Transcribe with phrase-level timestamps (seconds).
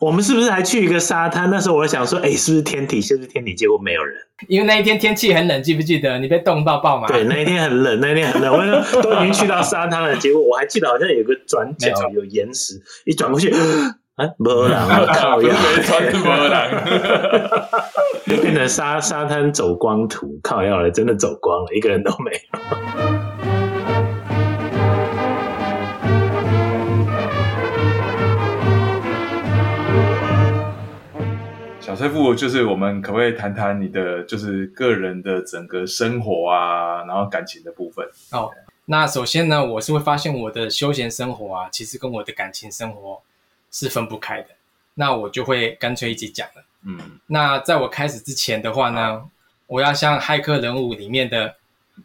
[0.00, 1.50] 我们是不是还去一个沙滩？
[1.50, 3.00] 那时候我想说，哎、欸，是不是天体？
[3.00, 3.52] 是不是天体？
[3.54, 6.18] 结果没有人，因为那一天天气很冷，记不记得？
[6.20, 7.08] 你被冻到爆吗？
[7.08, 8.52] 对，那一天很冷，那一天很冷。
[8.52, 13.50] 我都已经去到沙滩了，结果我还记得好像有个转角有岩石，一转过去，
[14.14, 16.70] 啊，没人，我 靠，又没穿没人，
[18.26, 23.07] 就变成沙沙滩走光图，靠要了，真的走光了，一个人都没有。
[31.98, 38.08] 小翠富，就是我们可不可以谈谈你的就是个人的整个生活啊，然后感情的部分？
[38.30, 38.52] 哦，
[38.84, 43.20] 那首先呢，我是会发现我的休闲生活啊，其实跟我的感情生活
[43.72, 44.50] 是分不开的。
[44.94, 46.62] 那我就会干脆一起讲了。
[46.84, 49.24] 嗯，那在我开始之前的话呢，啊、
[49.66, 51.56] 我要像骇客人物里面的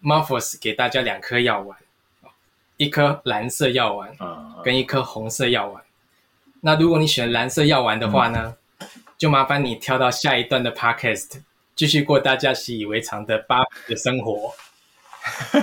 [0.02, 1.78] Morpheus 给大家两颗药丸，
[2.78, 4.12] 一颗蓝色药丸，
[4.64, 5.84] 跟一颗红色药丸。
[6.62, 8.40] 那如果你选蓝色药丸的话呢？
[8.44, 8.58] 嗯
[9.24, 11.30] 就麻烦你跳到下一段的 podcast，
[11.78, 14.54] 继续过大家习以为常的芭比的生活。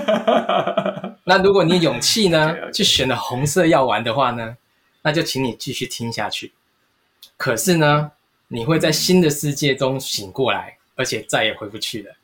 [1.25, 4.56] 那如果你勇气呢， 去选了红色药丸的话呢，
[5.02, 6.55] 那就请你继续听下去。
[7.36, 8.11] 可是呢，
[8.48, 12.14] 你会在新的世界中醒过来，而且再也回不去了。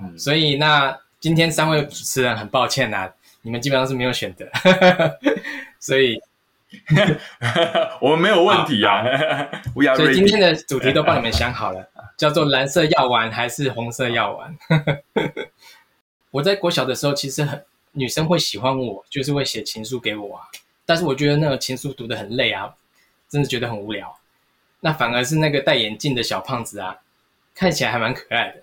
[0.00, 4.48] 嗯，所以那今天三位主持人很抱歉呐、啊，你们基本上是没有选择，
[5.80, 6.16] 所以。
[8.00, 9.04] 我们没有问题啊，
[9.96, 14.56] 所以今天的主题都帮你们想好了， 叫做蓝色药丸还是红色药丸？
[16.30, 20.42] 我在国小的时候，其实很女生会喜欢我，就是会写情书给我啊。
[20.84, 22.74] 但是我觉得那个情书读得很累啊，
[23.28, 24.18] 真的觉得很无聊。
[24.80, 26.98] 那反而是那个戴眼镜的小胖子啊，
[27.54, 28.62] 看起来还蛮可爱的。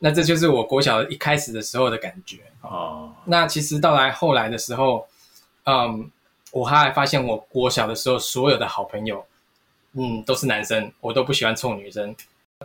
[0.00, 3.14] 那这就是我国小一开始的时候的感觉哦。
[3.24, 5.06] 那其实到来后来的时候，
[5.64, 6.10] 嗯。
[6.52, 9.24] 我还发现，我国小的时候，所有的好朋友，
[9.94, 12.14] 嗯，都是男生，我都不喜欢臭女生。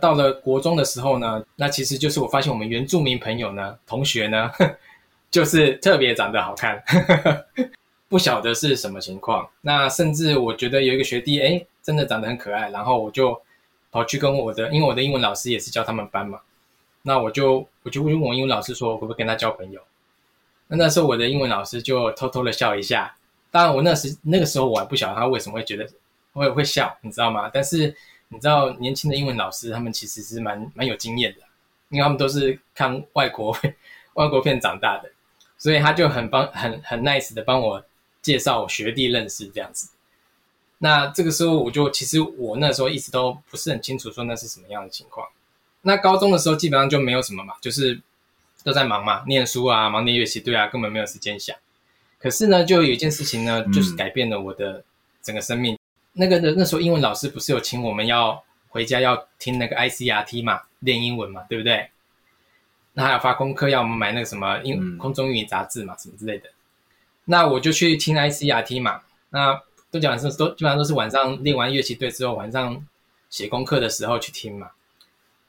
[0.00, 4.50] 到了国中的时候呢，那其实就是我发现我们原住民朋友呢，同学呢，
[5.30, 6.80] 就是特别长得好看，
[8.08, 9.48] 不晓得是什么情况。
[9.62, 13.40] 那甚至我觉得有一个学弟，哎，真的长得很可爱，然后我就
[13.90, 16.38] 跑去跟我的，因为我的英文老师也是教他们班嘛，
[17.02, 19.80] 那我就我就问我英文老师说，我可不可以跟他交朋友？
[20.68, 23.14] 那那时候我的英文老师就偷偷的笑一下。
[23.50, 25.88] 当然，我那时那个时候我还不晓得他为什么会觉得
[26.32, 27.50] 会会笑，你知道吗？
[27.52, 27.94] 但是
[28.28, 31.40] 你知道，年轻的英文老师他们其实是蛮蛮有经验的，
[31.88, 33.56] 因为他们都是看外国
[34.14, 35.10] 外国片长大的，
[35.56, 37.82] 所以他就很帮很很 nice 的帮我
[38.20, 39.90] 介绍我学弟认识这样子。
[40.78, 45.26] 那这个时候我就其实我那时候一直都不是很清楚说那是什么样的情况。
[45.82, 48.00] 那高中的时候基本上就没有什么嘛，就是
[48.62, 51.56] 都在忙嘛，念书啊，忙念乐器，对啊，根本没有时间想。
[52.18, 54.82] 可是呢，就有一件事情呢，就是改变了我的
[55.22, 55.74] 整个生命。
[55.74, 55.78] 嗯、
[56.14, 61.90] 那个的那时候，英文老师不是有请我们要回家要听那个 ICRT 嘛，练英文嘛，对不对？
[62.94, 66.50] 那还有发功课要我们买那个什么英空中英语杂志嘛，什么之类的。
[67.26, 69.02] 那我就去听 ICRT 嘛。
[69.30, 69.62] 那
[69.92, 72.84] 都讲是都基本上都是晚上练完乐器队之后，晚上
[73.30, 74.70] 写功课的时候去听嘛。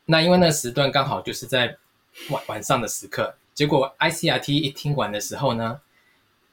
[0.05, 1.77] 那因为那个时段刚好就是在
[2.29, 5.81] 晚晚上的时刻，结果 ICRT 一听完的时候呢。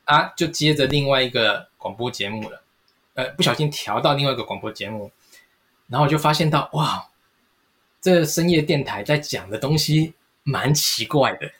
[0.06, 2.62] 啊，就接着另外一个广播节目了，
[3.14, 5.10] 呃，不小心调到另外一个广播节目，
[5.88, 7.08] 然后我就发现到，哇，
[8.00, 11.50] 这深夜电台在讲的东西蛮奇怪的。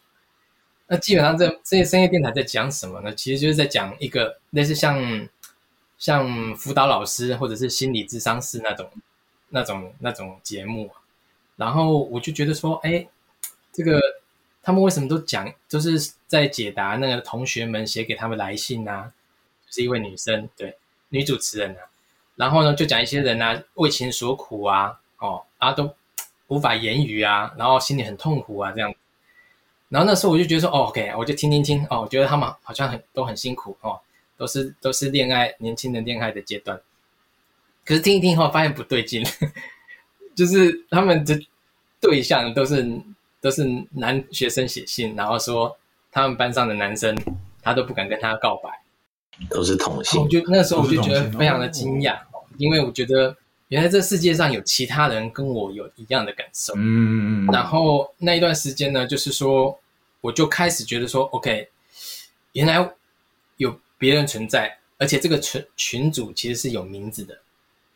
[0.87, 3.12] 那基本上这这些深夜电台在讲什么呢？
[3.15, 5.28] 其实就是在讲一个类似像
[5.99, 8.89] 像辅导老师或者是心理智商师那种
[9.49, 10.91] 那种那种节目。
[11.57, 13.07] 然后我就觉得说，哎，
[13.73, 14.01] 这个。
[14.66, 19.12] 他们为什么都讲，就是在解答那个同学们写给他们来信啊，
[19.71, 20.77] 是一位女生，对，
[21.10, 21.87] 女主持人啊，
[22.34, 25.94] 然后呢就讲一些人啊为情所苦啊，哦啊都
[26.49, 28.93] 无法言语啊，然后心里很痛苦啊这样，
[29.88, 34.00] 然后那时候我就觉得说，哦，OK，我就听听听，哦，我觉得他们好像很都很辛苦哦，
[34.37, 36.77] 都是都是恋爱年轻人恋爱的阶段，
[37.84, 39.24] 可是听一听后发现不对劲，
[40.34, 41.41] 就是他们的
[42.01, 43.01] 对象都是。
[43.47, 45.78] 都是男学生写信，然后说
[46.10, 47.16] 他们班上的男生
[47.63, 48.69] 他都不敢跟他告白，
[49.48, 50.21] 都是同性。
[50.21, 52.19] 我就那时候我就觉得非常的惊讶，
[52.59, 53.37] 因为我觉得
[53.69, 56.75] 原来这世界上有其他人跟我有一样的感受。
[56.77, 59.78] 嗯，然后那一段时间呢，就是说
[60.22, 61.69] 我就开始觉得说，OK，
[62.51, 62.91] 原来
[63.59, 67.39] 有别人存在，而且这个群群主其实是有名字的，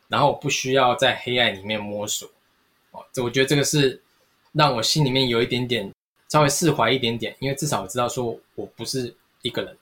[0.07, 2.31] 然后我不需要在黑暗里面摸索。
[2.93, 4.01] 哦，这我觉得这个是。
[4.53, 5.91] 让我心里面有一点点
[6.29, 9.77] 稍微释怀一点点，因为至少我知道说我不是一个人。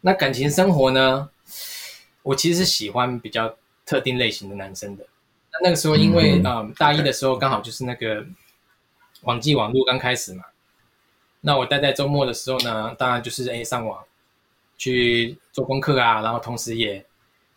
[0.00, 1.28] 那感情生活呢？
[2.22, 3.56] 我其实是喜欢比较
[3.86, 5.06] 特定类型的男生的。
[5.50, 8.24] 那那个时候因为啊、嗯呃、大一的时候刚好就是那个
[9.22, 10.44] 网际网络刚开始嘛，
[11.40, 14.04] 那我待在周末的时候呢，当然就是诶上网
[14.76, 17.04] 去做功课啊，然后同时也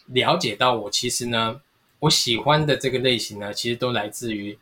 [0.06, 1.62] 了解到我其实呢，
[2.00, 4.58] 我喜欢的这个类型呢，其实都来自于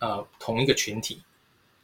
[0.00, 1.22] 呃同一个群体。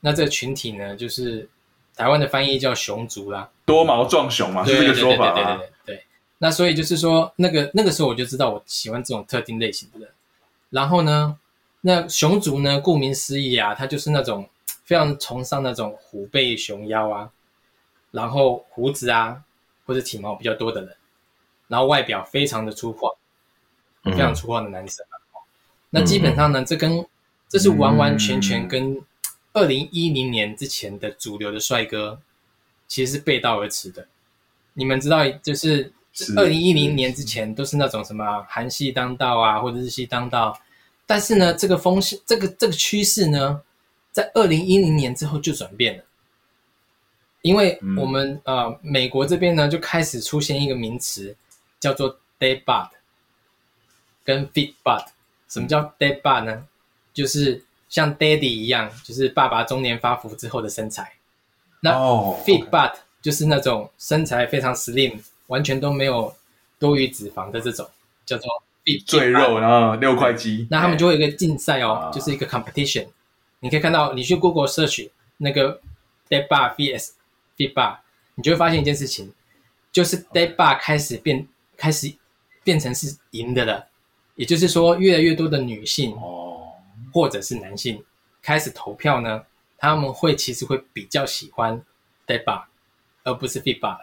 [0.05, 1.49] 那这个群体呢，就是
[1.97, 5.35] 台湾的翻译叫熊族啦，多毛壮熊嘛，是这个说法啊。
[5.35, 6.05] 对对对对对对对。
[6.39, 10.09] 那所以就是说，那个那个时候我就知道我喜欢这种特定类型的人。
[10.71, 11.39] 然后呢，
[11.83, 14.49] 那熊族呢，顾名思义啊，他就是那种
[14.85, 17.31] 非常崇尚那种虎背熊腰啊，
[18.11, 19.45] 然后胡子啊
[19.87, 20.97] 或者体毛比较多的人，
[21.69, 23.15] 然后外表非常的粗犷，
[24.11, 25.15] 非常粗犷的男生啊。
[25.35, 25.39] 嗯、
[25.91, 27.07] 那基本上呢，这跟
[27.49, 29.01] 这是完完全全跟
[29.53, 32.21] 二零一零年之前的主流的帅哥
[32.89, 34.07] 其实是背道而驰的。
[34.75, 35.93] 你们知道，就是
[36.37, 40.59] 二零一零年之前都是那种什么韩系当道啊，或者日系当道。
[41.07, 43.61] 但是呢，这个风向，这个这个趋势呢，
[44.11, 46.05] 在二零一零年之后就转变了，
[47.43, 51.37] 因为我们、嗯、呃美国这边呢就开始出现一个名词，
[51.79, 52.89] 叫做 day bud
[54.25, 55.07] 跟 fit bud。
[55.49, 56.67] 什么叫 day bud 呢？
[57.13, 57.63] 就是
[57.93, 61.13] 像 daddy 一样，就是爸爸中年发福之后的身材。
[61.81, 61.93] 那
[62.43, 65.19] Fit Butt 就是那种身材非常 slim，
[65.49, 66.35] 完全都没有
[66.79, 67.87] 多余脂肪的这种，
[68.25, 68.49] 叫做
[68.83, 69.05] Fit。
[69.05, 73.09] 赘肉，然后六块肌，那他们就会有一个竞赛哦，欸、就是一个 competition。
[73.61, 75.79] 你可以看到，你去 Google search 那个
[76.31, 77.11] dad Bar vs
[77.59, 77.99] fit Bar，
[78.37, 79.31] 你就会发现一件事情，
[79.93, 81.47] 就是 dad Bar 开始变，
[81.77, 82.15] 开始
[82.65, 83.89] 变成是赢的了。
[84.37, 86.42] 也就是说，越来越多的女性哦，
[87.13, 88.05] 或者是男性
[88.41, 89.45] 开始投票呢，
[89.79, 91.83] 他们会其实会比较喜欢
[92.27, 92.65] dead bar，
[93.25, 93.99] 而不是 fit bod。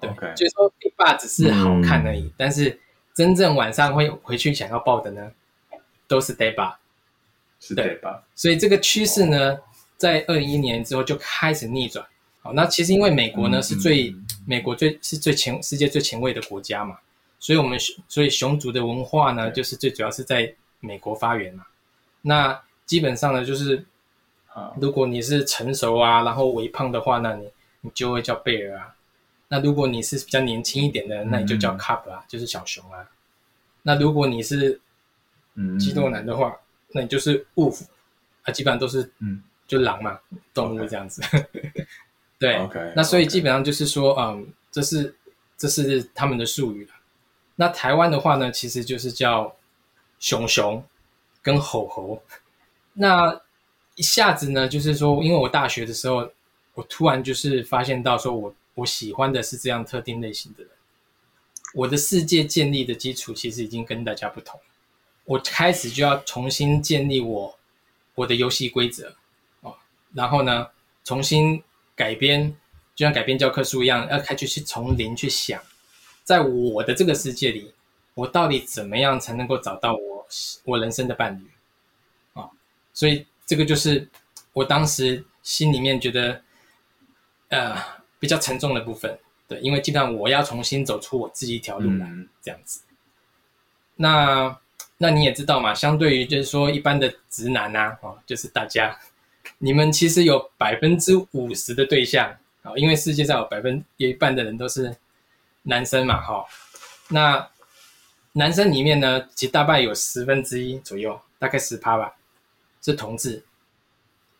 [0.00, 2.80] 对.就是说 fit bod 只是好看而已，嗯、但是。
[3.16, 5.30] 真正晚上会回去想要报的呢，
[6.08, 6.74] 都是 dead bar
[7.60, 8.20] 是 dead bar。
[8.34, 9.60] 所以这个趋势呢，哦、
[9.96, 12.04] 在二零一一年之后就开始逆转。
[12.42, 16.98] 好，那其实因为美国呢、嗯、是最、嗯、美国最是最前世界最前卫的国家嘛，
[17.38, 17.78] 所以我们
[18.08, 21.64] 所以熊族的文化呢，就是最主要是在美国发源嘛。
[22.26, 23.84] 那基本上呢，就是
[24.80, 27.50] 如果你是成熟啊，然后微胖的话那，你
[27.82, 28.94] 你就会叫贝尔啊。
[29.48, 33.08] 那如果你是比较年轻一点的，那你就叫 cub 啊，嗯、就是小熊啊。
[33.82, 34.80] 那如果你是
[35.78, 36.58] 肌肉男的话，嗯、
[36.92, 37.84] 那你就是 wolf
[38.42, 40.18] 啊，基本上都是嗯，就狼嘛，
[40.54, 41.22] 动物这样子。
[42.38, 42.92] 对，Okay.
[42.96, 45.14] 那所以基本上就是说，嗯，这是
[45.56, 46.92] 这是他们的术语了。
[47.56, 49.54] 那台湾的话呢，其实就是叫
[50.18, 50.84] 熊熊
[51.44, 52.20] 跟吼猴。
[52.94, 53.40] 那
[53.94, 56.28] 一下子呢，就是说，因为我大学的时候，
[56.74, 58.52] 我突然就是发现到说我。
[58.76, 60.72] 我喜欢的是这样特定类型的人。
[61.74, 64.58] 我的世界建立的基础其实已经跟大家不同。
[65.26, 67.56] 我开始就要重新建立我
[68.16, 69.14] 我的游戏规则
[69.60, 69.76] 哦，
[70.12, 70.66] 然后呢，
[71.04, 71.62] 重新
[71.94, 72.52] 改编，
[72.96, 75.62] 就像改编教科书一样，要开始去从零去想，
[76.24, 77.72] 在我的这个世界里，
[78.14, 80.13] 我到底怎么样才能够找到我
[80.64, 81.50] 我人生的伴侣
[82.40, 82.48] 啊？
[82.92, 84.08] 所以这个就是
[84.52, 86.42] 我当时心里面觉得，
[87.48, 87.76] 呃。
[88.20, 92.80] 比较沉重的部分，对，因为基本上我要重新走出我自己一条路来，嗯、这样子。
[93.96, 94.58] 那
[94.96, 98.98] 那你也知道嘛，相对于就是说一般的直男啊，哦，就是大家，
[99.58, 104.96] 你们其实有百分之五十的对象啊，因为世界上有百分有一半的人都是
[105.64, 106.46] 男生嘛，哈。
[107.08, 107.46] 那
[108.34, 112.14] 男生里面呢，其实大概有十分之一左右，大概十趴吧，
[112.80, 113.42] 是同志。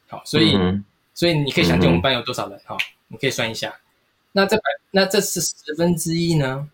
[0.06, 2.76] 好，所以、嗯、所以你可以想见我们班有多少人哈。
[2.76, 3.72] 嗯你可以算一下，
[4.32, 6.68] 那这百那这是十分之一呢，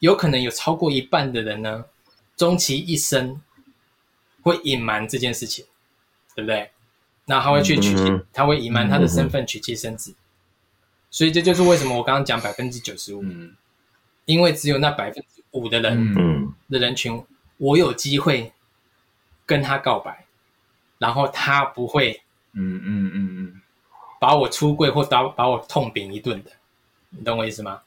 [0.00, 1.84] 有可能有超过一半的人呢，
[2.36, 3.40] 终其一生
[4.42, 5.64] 会隐瞒这件事情，
[6.34, 6.72] 对不对？
[7.26, 10.10] 那他会去娶妻，嗯、他会隐瞒他的身份，娶妻生子。
[10.10, 10.16] 嗯、
[11.10, 13.24] 所以这就是为什么我刚刚讲百分之九十五，
[14.26, 17.24] 因为只有那百分之五的人，嗯、的人群，
[17.56, 18.52] 我有机会
[19.44, 20.24] 跟他告白，
[20.98, 22.22] 然后他不会，
[22.52, 23.60] 嗯嗯嗯嗯。
[24.20, 26.50] 把我出柜或打把我痛扁一顿的，
[27.10, 27.80] 你懂我意思吗？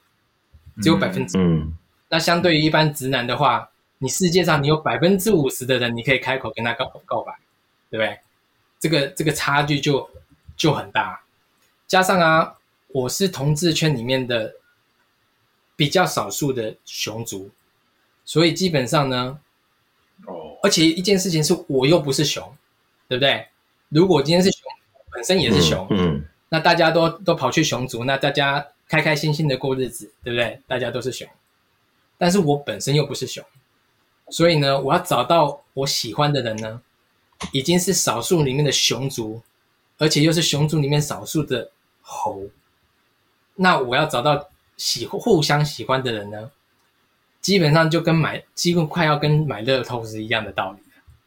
[0.81, 1.73] 只有百分之，嗯，
[2.07, 7.37] 那相对于一般直男的话，你世界上你有百分之五十的人，你可以开口跟他告告白，
[7.89, 8.17] 对不对？
[8.79, 10.09] 这个这个差距就
[10.55, 11.21] 就很大。
[11.85, 12.55] 加上啊，
[12.87, 14.53] 我是同志圈里面的
[15.75, 17.49] 比较少数的熊族，
[18.25, 19.39] 所以基本上呢，
[20.25, 22.43] 哦，而且一件事情是我又不是熊，
[23.07, 23.47] 对不对？
[23.89, 24.61] 如果今天是熊。
[25.13, 30.57] 本身也是熊，嗯，嗯，那大家都都跑去熊族，那大家开开心心的过日子，对不对？
[30.65, 31.27] 大家都是熊，
[32.17, 33.43] 但是我本身又不是熊，
[34.29, 36.81] 所以呢，我要找到我喜欢的人呢，
[37.51, 39.41] 已经是少数里面的熊族，
[39.97, 41.69] 而且又是熊族里面少数的
[42.01, 42.43] 猴。
[43.55, 44.47] 那我要找到
[44.77, 46.49] 喜互相喜欢的人呢，
[47.41, 50.79] 基本上就跟买几乎快要跟买乐透是一样的道理。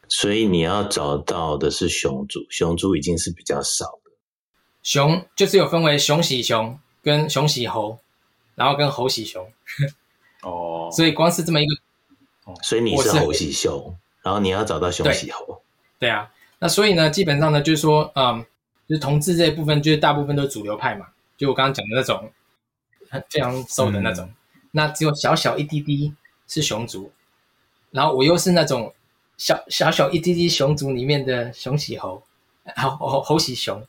[0.07, 4.11] 所以你要找到的是熊猪，熊猪已经是比较少的。
[4.83, 7.99] 熊就是有分为熊喜熊跟熊喜猴，
[8.55, 9.51] 然后跟猴喜熊。
[10.41, 11.75] 哦， 所以光是这么一个。
[12.61, 15.63] 所以你是猴喜熊，然后你要找到熊喜猴。
[15.97, 18.45] 对，对啊，那所以呢，基本上呢，就是说，嗯，
[18.87, 21.07] 就是同志这一部分，就是大部分都是主流派嘛，
[21.37, 22.31] 就我刚刚讲的那种，
[23.09, 24.23] 很非常瘦的那种。
[24.25, 24.35] 嗯、
[24.75, 26.13] 那只有小小一滴滴
[26.49, 27.09] 是熊族，
[27.91, 28.93] 然后我又是那种
[29.37, 32.21] 小小小一滴滴熊族里面的熊喜猴，
[32.75, 33.81] 猴猴猴喜熊，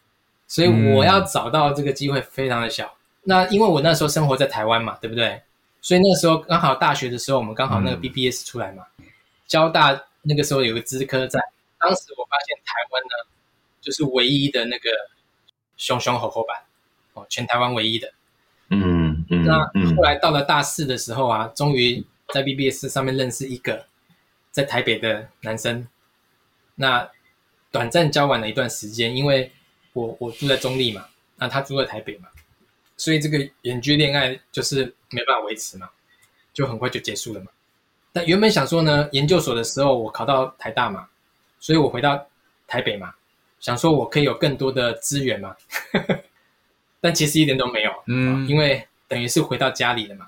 [0.47, 2.87] 所以我要找到这个机会非常的小。
[2.87, 5.43] 嗯、那因为我那时候生活在台湾嘛，对不对？
[5.83, 9.05] 所以那个时候刚好大学的时候，我们刚好那个 BBS 出来嘛，嗯、
[9.49, 11.41] 交大那个时候有个资科在。
[11.79, 13.29] 当时我发现台湾呢，
[13.81, 14.89] 就是唯一的那个
[15.77, 16.57] 熊熊猴猴版
[17.15, 18.13] 哦，全台湾唯一的。
[18.71, 19.45] 嗯嗯。
[19.45, 19.59] 那
[19.97, 23.87] 后来到了大四的时候啊，终于在 BBS 上面认识一个
[24.51, 25.87] 在台北的男生。
[26.75, 27.09] 那
[27.71, 29.51] 短暂交往了一段时间，因为
[29.93, 31.07] 我我住在中立嘛，
[31.37, 32.29] 那他住在台北嘛。
[32.97, 35.89] 所以这个远距恋爱就是没办法维持嘛，
[36.55, 37.47] 就很快就结束了嘛。
[38.13, 41.07] 但原本想说呢，研究所的时候我考到台大嘛，
[41.61, 42.27] 所以我回到
[42.67, 43.15] 台北嘛，
[43.61, 45.55] 想说我可以有更多的资源嘛。
[47.01, 50.27] 但其实一点都没有，嗯，因为等于是回到家里了嘛。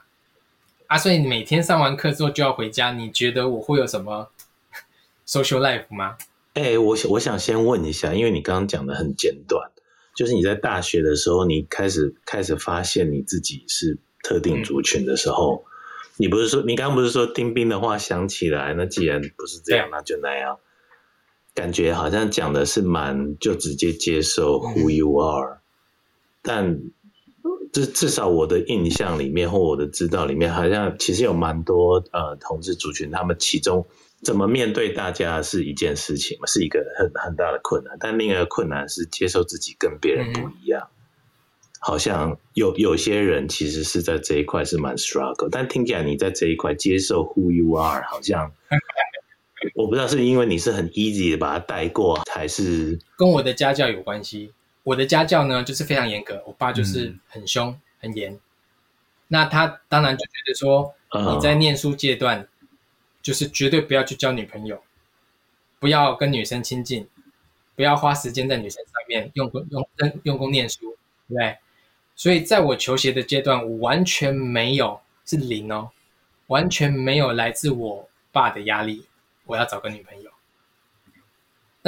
[0.86, 4.30] 啊，所以你每天上完课之后就要回家，你觉得我会有什么
[5.26, 6.16] social life 吗？
[6.54, 9.70] 哎、欸，我想我想先问一下，因为你刚刚讲的很简短。
[10.14, 15.68] 就是你在大学的时候，你开始开始发现你自己是特定族群的时候，嗯、
[16.16, 18.74] 你不是说你刚刚不是说丁斌的话想起来？
[18.74, 20.58] 那既然不是这样，那就那样。
[21.54, 25.60] 感觉好像讲的是蛮就直接接受 who you are，、嗯、
[26.42, 26.80] 但
[27.72, 33.86] 至至少我的印象里面或我的知道里面，好像其实有蛮多呃同志族群，他们其中。
[34.20, 37.96] 怎么面对大家是一件事情嘛，是一个很很大的困难。
[38.00, 40.88] 但另一个困难是接受自己跟别人不一样。
[40.90, 40.90] 嗯、
[41.78, 48.50] 好像有有些人其实是在这一块是蛮 struggle，但听起来你在这一块接受 who you are，好像
[49.78, 54.50] 我不知道是因为你是很 easy 的把它带过，还是跟我的家教有关系。
[54.88, 58.38] 我的家教呢就是非常严格，我爸就是很凶、嗯、很严。
[59.28, 60.94] 那他当然就觉得说
[61.34, 62.40] 你在念书阶段。
[62.40, 62.48] 嗯
[63.20, 64.80] 就是绝对不要去交女朋友，
[65.80, 67.06] 不要跟女生亲近，
[67.74, 70.96] 不要花时间在女生上面用功用用用功念书，
[71.28, 71.58] 对不对？
[72.14, 75.90] 所以在我求学的阶段，我完全没有是零哦，
[76.46, 79.04] 完全没有来自我爸的压力，
[79.44, 80.30] 我要找个女朋友。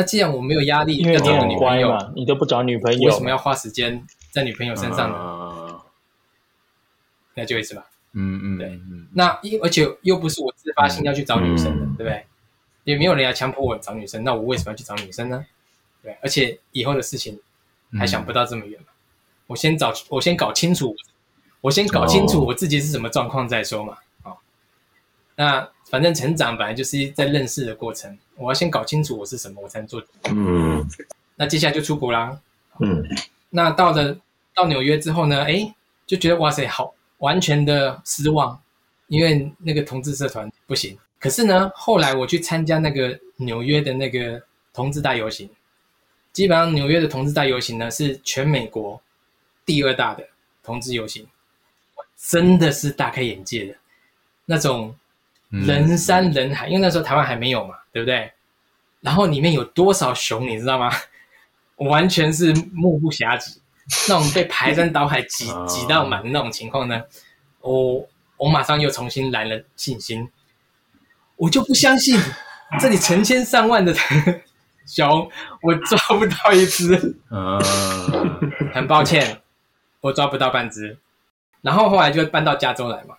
[0.01, 5.79] 那既然我没有压力，要找个女朋友，你都不找女朋友，为什么要花时间在女朋友身上呢？
[7.35, 7.85] 那就意思吧。
[8.15, 12.25] 嗯嗯，对，嗯，那因而且又不是我自发性要去找女生的，嗯、对不对？
[12.85, 15.45] 也没有人要强迫我找女生，那我为什么要去找女生呢？
[16.03, 17.39] 对，而且以后的事情
[17.99, 18.87] 还想不到这么远嘛。
[18.89, 20.97] 嗯、我先找，我先搞清楚，
[21.61, 23.99] 我先搞清楚我自己是什么状况再说嘛。
[24.23, 24.39] 哦，
[25.37, 30.03] 那反正成长本来就是在认识的过程，我要先搞清楚我是什么，我才能做。
[30.31, 30.87] 嗯，
[31.37, 32.41] 那接下来就出国啦。
[32.79, 33.05] 嗯，
[33.51, 34.17] 那到了
[34.55, 35.43] 到纽约之后呢？
[35.43, 35.75] 哎，
[36.07, 36.95] 就觉得哇塞，好。
[37.19, 38.59] 完全的失望，
[39.09, 40.97] 因为那个同志社团不行。
[41.19, 44.43] 可是呢，后来我去参加那个纽约的那个
[44.73, 45.47] 同志大游行，
[46.33, 48.99] 基本上纽约的同志大游行呢是全美国
[49.67, 50.27] 第二大的
[50.63, 51.27] 同志游行，
[52.17, 53.75] 真的是大开眼界的，
[54.47, 54.97] 那种
[55.51, 56.69] 人山人海。
[56.69, 58.31] 嗯、因为那时候台湾还没有嘛，对不对？
[59.01, 60.91] 然后里面有多少熊，你知道吗？
[61.77, 63.61] 完全是目不暇接。
[64.09, 67.03] 那种被排山倒海挤 挤到满的那种情况呢，
[67.61, 70.29] 我我马上又重新来了信心，
[71.35, 72.17] 我就不相信
[72.79, 73.93] 这里成千上万的
[74.87, 75.29] 熊，
[75.63, 77.17] 我抓不到一只，
[78.73, 79.41] 很抱歉，
[80.03, 80.97] 我抓不到半只。
[81.61, 83.17] 然后后来就搬到加州来嘛，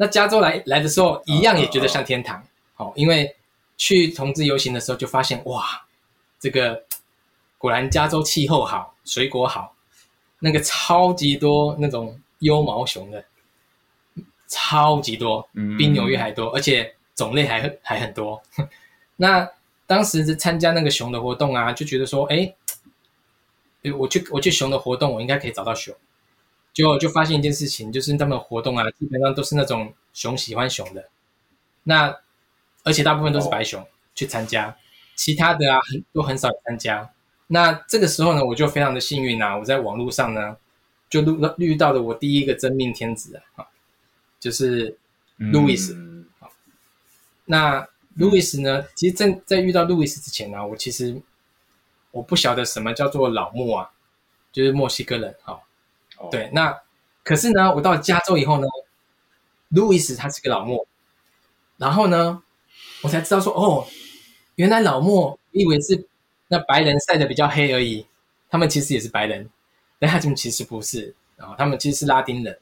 [0.00, 2.40] 那加州来来的时候一样也觉得像天堂，
[2.74, 3.34] 好，因为
[3.76, 5.64] 去同志游行的时候就发现哇，
[6.38, 6.84] 这个
[7.58, 9.74] 果然加州气候好，水果好。
[10.40, 13.24] 那个超级多那种优毛熊的，
[14.46, 18.40] 超级多，比纽约还多，而且种类还还很多。
[19.16, 19.50] 那
[19.84, 22.54] 当时是参加那个熊的活动啊，就觉得说，哎，
[23.98, 25.92] 我去我去熊的活动，我应该可以找到熊。
[26.78, 31.08] 结果就发现一件事情，就是他们活动啊，基本上都是那种熊喜欢熊的。
[31.82, 32.16] 那
[32.84, 34.76] 而且大部分都是白熊去参加，
[35.16, 37.10] 其他的啊很都很少参加。
[37.48, 40.56] 那这个时候呢，我就非常的幸运啊，我在网络上呢
[41.10, 43.66] 就遇到遇到了我第一个真命天子啊，
[44.38, 44.96] 就是
[45.36, 45.92] Louis。
[45.92, 46.26] 嗯、
[47.46, 47.84] 那
[48.16, 51.20] Louis 呢，其实在在遇到 Louis 之前呢，我其实
[52.12, 53.90] 我不晓得什么叫做老莫啊，
[54.52, 55.60] 就是墨西哥人哈。
[56.18, 56.76] 哦、对，那
[57.22, 58.66] 可是呢，我到了加州以后呢，
[59.68, 60.86] 路易斯他是个老莫，
[61.76, 62.42] 然后呢，
[63.02, 63.86] 我才知道说哦，
[64.56, 66.06] 原来老莫以为是
[66.48, 68.06] 那白人晒的比较黑而已，
[68.50, 69.48] 他们其实也是白人，
[69.98, 72.58] 但他们其实不是啊，他们其实是拉丁人。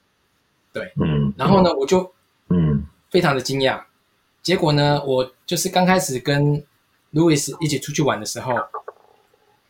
[0.72, 2.12] 对，嗯，然后呢，我就
[2.48, 3.82] 嗯非常的惊讶，
[4.42, 6.62] 结果呢，我就是刚开始跟
[7.12, 8.52] 路易斯一起出去玩的时候，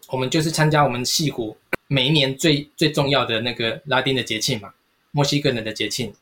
[0.09, 1.57] 我们就是参加我们戏谷。
[1.88, 4.73] 每一年最最重要的那个拉丁的节庆嘛，
[5.12, 6.12] 墨西哥人的节庆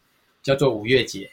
[0.42, 1.30] 叫做五月节。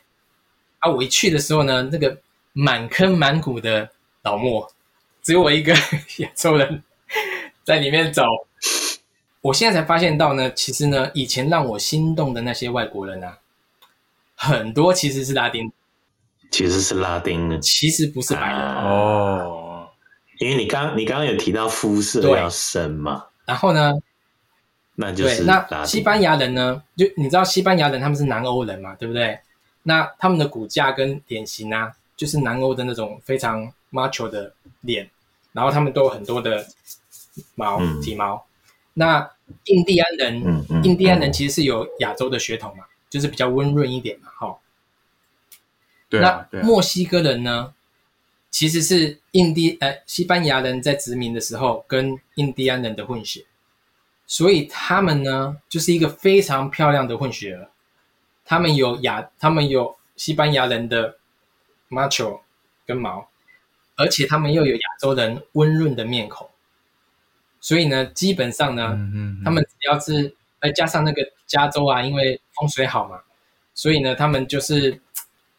[0.79, 2.17] 啊，我一去的时候呢，那个
[2.53, 3.89] 满坑满谷的
[4.23, 4.71] 老莫，
[5.21, 5.73] 只有我一个
[6.17, 6.81] 亚洲人
[7.63, 8.23] 在里面走。
[9.41, 13.39] 我现在才发现到呢，其实呢，以前让我心动的那些外国人啊，
[14.35, 15.71] 很多其实是拉丁，
[16.51, 19.89] 其实是拉丁的，其实不是白人哦。
[20.39, 23.91] 因为你刚你刚刚有提到肤色要深嘛，然后呢？
[24.95, 26.83] 那就是对，那西班牙人呢？
[26.95, 29.39] 就你知道西班牙人他们是南欧人嘛，对不对？
[29.83, 35.10] 那他们的骨架跟脸型啊，就是南欧的那种非常 macho 的脸，
[35.53, 36.67] 然后他们都有很多的
[37.55, 38.45] 毛、嗯、体毛。
[38.93, 39.27] 那
[39.65, 44.57] 印第安人，嗯嗯、印第安人其实是有亚洲的血统嘛，就是比较温润一点嘛，哈。
[46.10, 46.48] 对、啊。
[46.51, 47.74] 那墨西哥人呢，
[48.51, 53.45] 其实是印第呃西班牙人在殖民的时候跟印第安人的混血。
[54.31, 57.69] 所以他们呢，就是一个非常漂亮的混血儿。
[58.45, 61.17] 他们有亚，他们有西班牙人的
[61.89, 62.39] macho
[62.85, 63.27] 跟毛，
[63.97, 66.50] 而且他们又有亚洲人温润的面孔。
[67.59, 73.19] 所以呢，基本上呢，嗯嗯嗯他们只要是再加上那个加州啊，因为风水好嘛，
[73.73, 74.97] 所以呢，他们就是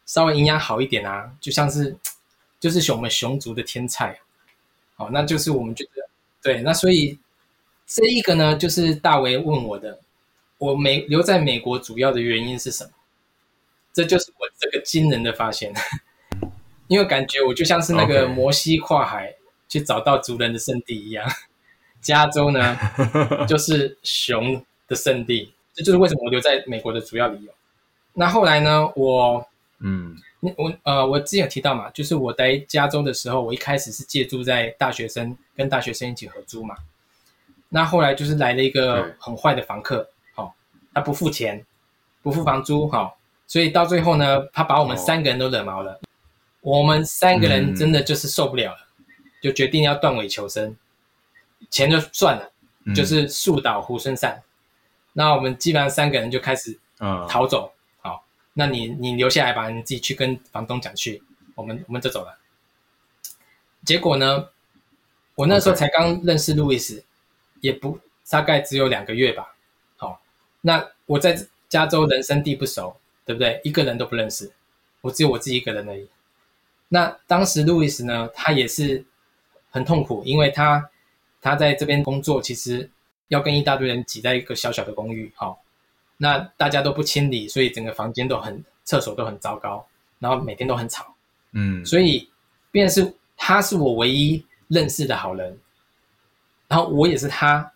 [0.07, 1.95] 稍微营养好一点啊，就像是
[2.59, 4.19] 就是我们熊族的天菜。
[4.95, 6.09] 好，那就是我们觉得
[6.41, 7.15] 对，那所以。
[7.85, 9.99] 这一个呢，就是大为问我的，
[10.57, 12.91] 我美留在美国主要的原因是什么？
[13.93, 15.71] 这就是我这个惊人的发现，
[16.87, 19.35] 因为感觉我就像是那个摩西跨海
[19.69, 21.29] 去找到族人的圣地一样。
[22.01, 22.77] 加州呢，
[23.47, 27.53] 就是熊的圣地，这就是为什么我留在美国的主要理由。
[28.13, 29.47] 那后来呢，我
[29.79, 36.75] 嗯，我呃，我之前有提到嘛，就是我在加州的时候，我一开始是借住在大学生跟大学生一起合租嘛。
[37.75, 40.53] 那后来就是来了一个很坏的房客，好、哦，
[40.93, 41.65] 他不付钱，
[42.21, 43.13] 不付房租，好、哦，
[43.47, 45.93] 所以到最后呢，他把我们三个人都惹毛了。
[45.93, 45.99] 哦、
[46.61, 49.05] 我们三个人真的就是受不了了，嗯、
[49.41, 50.77] 就决定要断尾求生，
[51.71, 52.51] 钱就算了，
[52.85, 54.43] 嗯、就是树倒猢狲散。
[55.13, 56.77] 那我们基本上三个人就开始
[57.27, 61.23] 逃走，好、那你你留下来吧，你自己去跟房东讲去，
[61.55, 62.37] 我们我们就走了。
[63.83, 64.49] 结果呢，
[65.33, 67.03] 我那时候才刚认识路易斯。
[67.63, 67.97] 也不
[68.29, 69.55] 大概只有两个月吧，
[69.95, 70.21] 好，
[70.59, 72.93] 那我在加州人生地不熟，
[73.25, 73.61] 对不对？
[73.63, 74.51] 一个人都不认识，
[74.99, 76.05] 我只有我自己一个人而已。
[76.89, 79.05] 那当时路易斯呢，他也是
[79.71, 80.89] 很痛苦，因为他
[81.39, 82.89] 他在这边工作，其实
[83.29, 85.63] 要跟一大堆人挤在一个小小的公寓，好，
[86.17, 89.87] 那大家都不清理，所以整个房间都很，厕所都很糟糕，
[90.19, 91.15] 然后每天都很吵，
[91.53, 92.29] 嗯，所以
[92.71, 95.57] 便是他是我唯一认识的好人。
[96.73, 97.71] 然后我也是他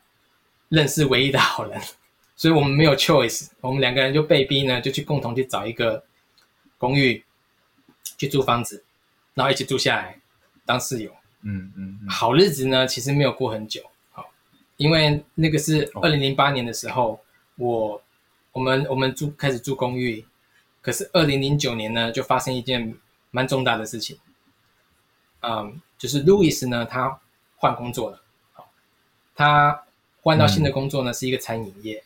[0.69, 1.79] 认识唯一的好人，
[2.35, 6.03] 所以我们没有 choice，我们两个人就被逼呢，就去共同去找一个
[6.79, 7.23] 公寓
[8.17, 8.83] 去租房子，
[9.35, 10.19] 然后一起住下来
[10.65, 11.11] 当室友。
[11.43, 14.25] 嗯嗯，嗯好日子呢，其实没有过很久，好，
[14.77, 17.23] 因为那个是二零零八年的时候，
[17.57, 18.01] 我
[18.53, 20.25] 我们我们住开始住公寓，
[20.81, 22.97] 可是二零零九年呢，就发生一件
[23.29, 24.17] 蛮重大的事情，
[25.41, 27.19] 嗯，就是路易斯呢，他
[27.57, 28.23] 换工作了。
[29.37, 29.83] 他
[30.21, 32.03] 换到新的工作呢，嗯、是一个餐饮业。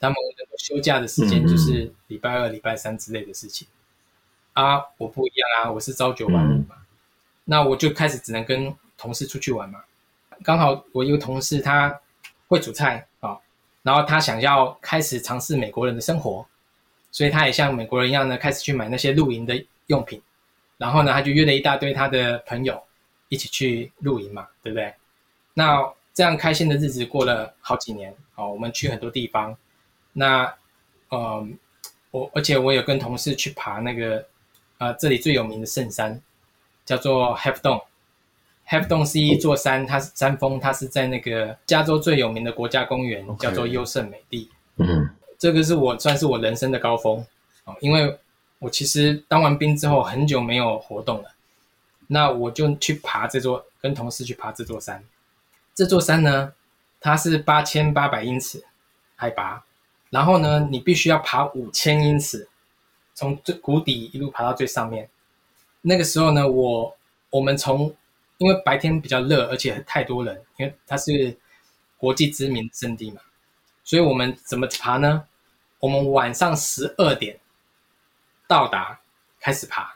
[0.00, 0.16] 他们
[0.58, 3.68] 休假的时间就是礼拜二、礼拜三之类的事情。
[4.54, 6.76] 嗯、啊，我不一样啊，我是朝九晚五嘛。
[6.78, 6.86] 嗯、
[7.44, 9.80] 那我就开始只能跟同事出去玩嘛。
[10.42, 12.00] 刚好我一个同事他
[12.46, 13.40] 会煮菜啊、哦，
[13.82, 16.46] 然后他想要开始尝试美国人的生活，
[17.10, 20.22] 所以他也像美国人一样呢，开始去买那些露营的用品。
[20.76, 22.80] 然后呢，他就约了一大堆他的朋友
[23.28, 24.94] 一起去露营嘛，对不对？
[25.54, 29.56] 那这样开心的日子过了好几年，哦，我们去很多地方。
[30.12, 30.52] 那，
[31.12, 31.56] 嗯，
[32.10, 34.26] 我而且我有跟同事去爬那个，
[34.78, 36.20] 呃，这里最有名的圣山，
[36.84, 37.84] 叫做 Half Dome。
[38.66, 44.50] Half Dome 是一座山，它是山峰，它是在那个加州最有名的国家公园.叫做优胜美地。
[44.78, 47.24] 嗯，这个是我算是我人生的高峰
[47.62, 48.18] 哦，因为
[48.58, 51.30] 我其实当完兵之后很久没有活动了，
[52.08, 55.00] 那我就去爬这座，跟同事去爬这座山。
[55.78, 56.54] 这座山呢，
[57.00, 58.64] 它是八千八百英尺
[59.14, 59.64] 海拔，
[60.10, 62.48] 然后呢，你必须要爬五千英尺，
[63.14, 65.08] 从最谷底一路爬到最上面。
[65.82, 66.96] 那个时候呢，我
[67.30, 67.94] 我们从
[68.38, 71.38] 因为白天比较热，而且太多人，因为它是
[71.96, 73.20] 国际知名胜地嘛，
[73.84, 75.26] 所以我们怎么爬呢？
[75.78, 77.38] 我们晚上十二点
[78.48, 78.98] 到达，
[79.38, 79.94] 开始爬，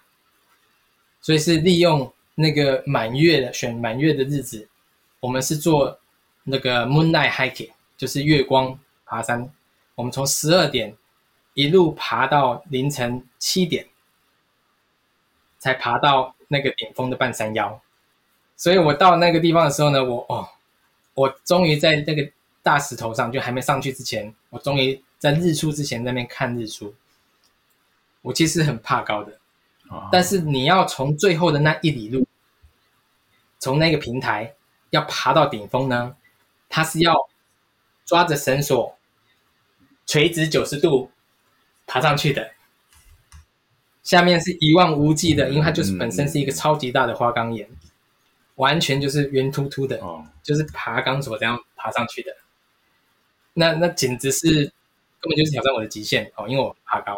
[1.21, 4.69] 所以是利用那个满月的选满月的日子，
[5.23, 6.01] 我们是做
[6.43, 9.49] 那个 Moonlight Hiking，就是月光爬山。
[9.95, 10.97] 我们从十二点
[11.55, 13.87] 一路爬到凌晨七点，
[15.61, 17.81] 才爬到那个顶峰的半山腰。
[18.57, 20.49] 所以我到那个地方的时候呢，我哦，
[21.15, 22.29] 我终于在那个
[22.61, 26.93] 大石头上，就还没上去之前，我终于在日出之前在那边看日出。
[28.23, 29.39] 我其实很怕高的，
[30.11, 32.27] 但是你要从最后的那一里路，
[33.61, 34.53] 从那个平台
[34.93, 36.17] 要爬到顶峰呢，
[36.69, 37.15] 他是要
[38.07, 38.97] 抓着绳索，
[40.07, 41.11] 垂直九十度
[41.87, 42.53] 爬上去的。
[44.03, 47.69] 下面是一望无际的，因为它就是本身是一个超级大的花岗岩。
[48.57, 52.31] 完全就是圆秃秃的，哦、就是爬钢索这样爬上去的。
[53.55, 54.47] 那那简直是
[55.21, 57.17] 根本就是挑战我的极限哦，因为我爬高。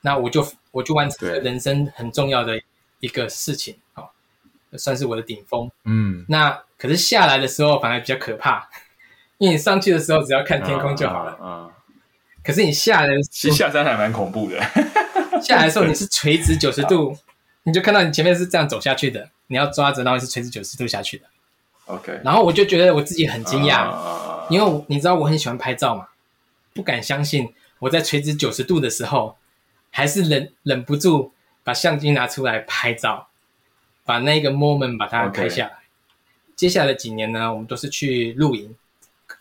[0.00, 2.60] 那我就我就完成了人生很重要的
[3.00, 4.08] 一个事情哦，
[4.78, 5.70] 算是我的顶峰。
[5.84, 8.68] 嗯，那可是下来的时候反而比较可怕，
[9.38, 11.32] 因为你上去的时候只要看天空就好了。
[11.32, 11.70] 啊，啊啊
[12.42, 14.60] 可是你下来的时候，其实下山还蛮恐怖的。
[15.42, 17.16] 下来的时候你是垂直九十度，
[17.64, 19.30] 你就看到你前面是这样走下去的。
[19.48, 21.24] 你要抓着，然后是垂直九十度下去的。
[21.84, 26.08] OK，然后我就觉得我自己很惊讶，uh, 因为你知道我很喜欢拍照嘛，
[26.74, 29.36] 不敢相信我在垂直九十度的时候，
[29.92, 33.28] 还是忍忍不住把相机拿出来拍照，
[34.04, 35.70] 把那个 moment 把它拍下来。
[35.72, 35.85] Okay.
[36.56, 38.74] 接下来的几年呢，我们都是去露营，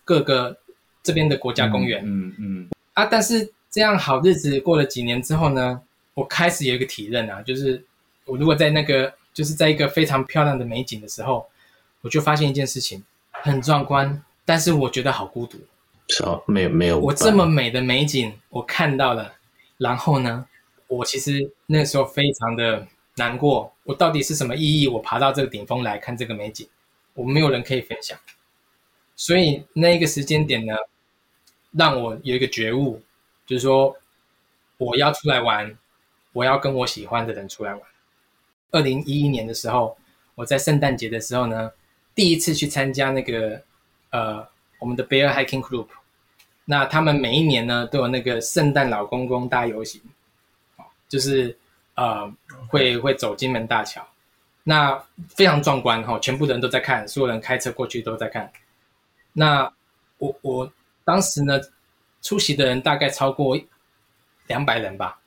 [0.04, 0.58] 各个
[1.02, 2.04] 这边的国家公园。
[2.06, 2.36] 嗯嗯。
[2.40, 5.82] 嗯啊，但是这样好日子过了几年之后呢，
[6.14, 7.84] 我开始有一个体认啊，就是
[8.26, 9.12] 我如果在那个。
[9.36, 11.46] 就是在一个非常漂亮的美景的时候，
[12.00, 15.58] 我就发现一件事情，很壮观，但是我觉得好孤独。
[16.08, 16.98] 是啊，没有没有。
[16.98, 19.34] 我这么美的美景，我看到了，
[19.78, 20.48] 然后呢，
[20.88, 23.74] 我其实那时候非常的难过。
[23.84, 24.88] 我到底是什么意义？
[24.88, 26.66] 我爬到这个顶峰来看这个美景，
[27.16, 28.18] 我没有人可以分享。
[29.16, 30.76] 所以那一个时间点呢，
[31.72, 33.02] 让我有一个觉悟，
[33.48, 33.98] 就是说
[34.78, 35.76] 我要出来玩，
[36.34, 37.82] 我要跟我喜欢的人出来玩。
[38.72, 39.98] 二零一一年的时候，
[40.36, 41.72] 我在圣诞节的时候呢，
[42.14, 43.62] 第一次去参加那个
[44.10, 44.46] 呃
[44.80, 45.88] 我们的 Bear Hiking Group。
[46.66, 50.02] 那他们每一年呢都有那个圣诞老公公大游行，
[51.08, 51.56] 就是
[51.94, 52.30] 呃
[52.68, 54.06] 会会走金门大桥，
[54.68, 58.52] 那非常壮观哈，全部的人都在看，所有人开车过去都在看。
[59.32, 59.72] 那
[60.18, 60.74] 我我
[61.04, 61.62] 当时呢
[62.22, 63.56] 出席的人大概超过
[64.48, 65.20] 两百人吧，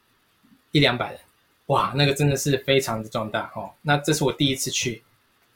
[0.73, 1.21] 一两百人。
[1.67, 3.71] 哇，那个真的是非常的壮大哦！
[3.83, 5.03] 那这是我第一次去，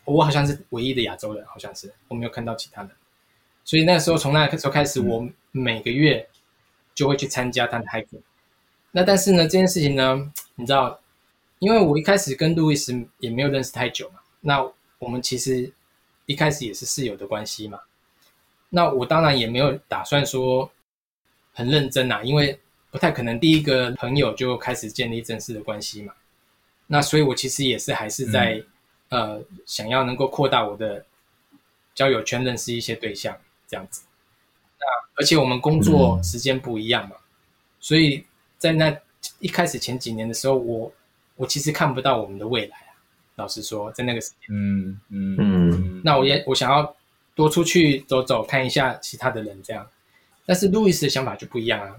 [0.04, 2.90] 我好像是唯一的亚洲人，好像是我没有看到其他人。
[3.64, 6.28] 所以那个时候，从那个时候开始，我每个月
[6.94, 8.20] 就会去参加他的 hiking。
[8.90, 11.00] 那但是呢，这件事情呢，你知道，
[11.62, 14.60] 因为我一开始跟路易斯也没有认识太久嘛，那
[14.98, 15.72] 我们其实
[16.26, 17.78] 一开始也是室友的关系嘛。
[18.68, 20.68] 那我当然也没有打算说
[21.52, 22.58] 很认真呐、啊，因为。
[22.92, 26.12] 不太可能，第一个朋友就开始建立正式的关系嘛。
[26.86, 28.62] 那所以，我其实也是还是在、
[29.08, 31.02] 嗯、呃，想要能够扩大我的
[31.94, 33.34] 交友圈，认识一些对象
[33.66, 34.02] 这样子。
[34.78, 37.24] 那而且我们工作时间不一样嘛，嗯、
[37.80, 38.22] 所以
[38.58, 38.94] 在那
[39.38, 40.92] 一开始前几年的时候，我
[41.42, 42.94] 我其实看不到我们的未来啊。
[43.34, 46.94] 老实说，在那个时间，嗯嗯嗯，那我也我想要
[47.34, 49.84] 多出去走走，看一下其他的人这样。
[50.46, 51.96] 但是路易斯的想法就不一样啊。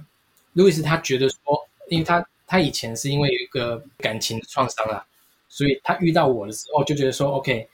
[0.54, 1.38] 路易斯他觉得说，
[1.90, 5.06] 因为他他以前是因为有一个感情的创伤啊，
[5.50, 7.68] 所以他遇到我的时候就觉得说，OK，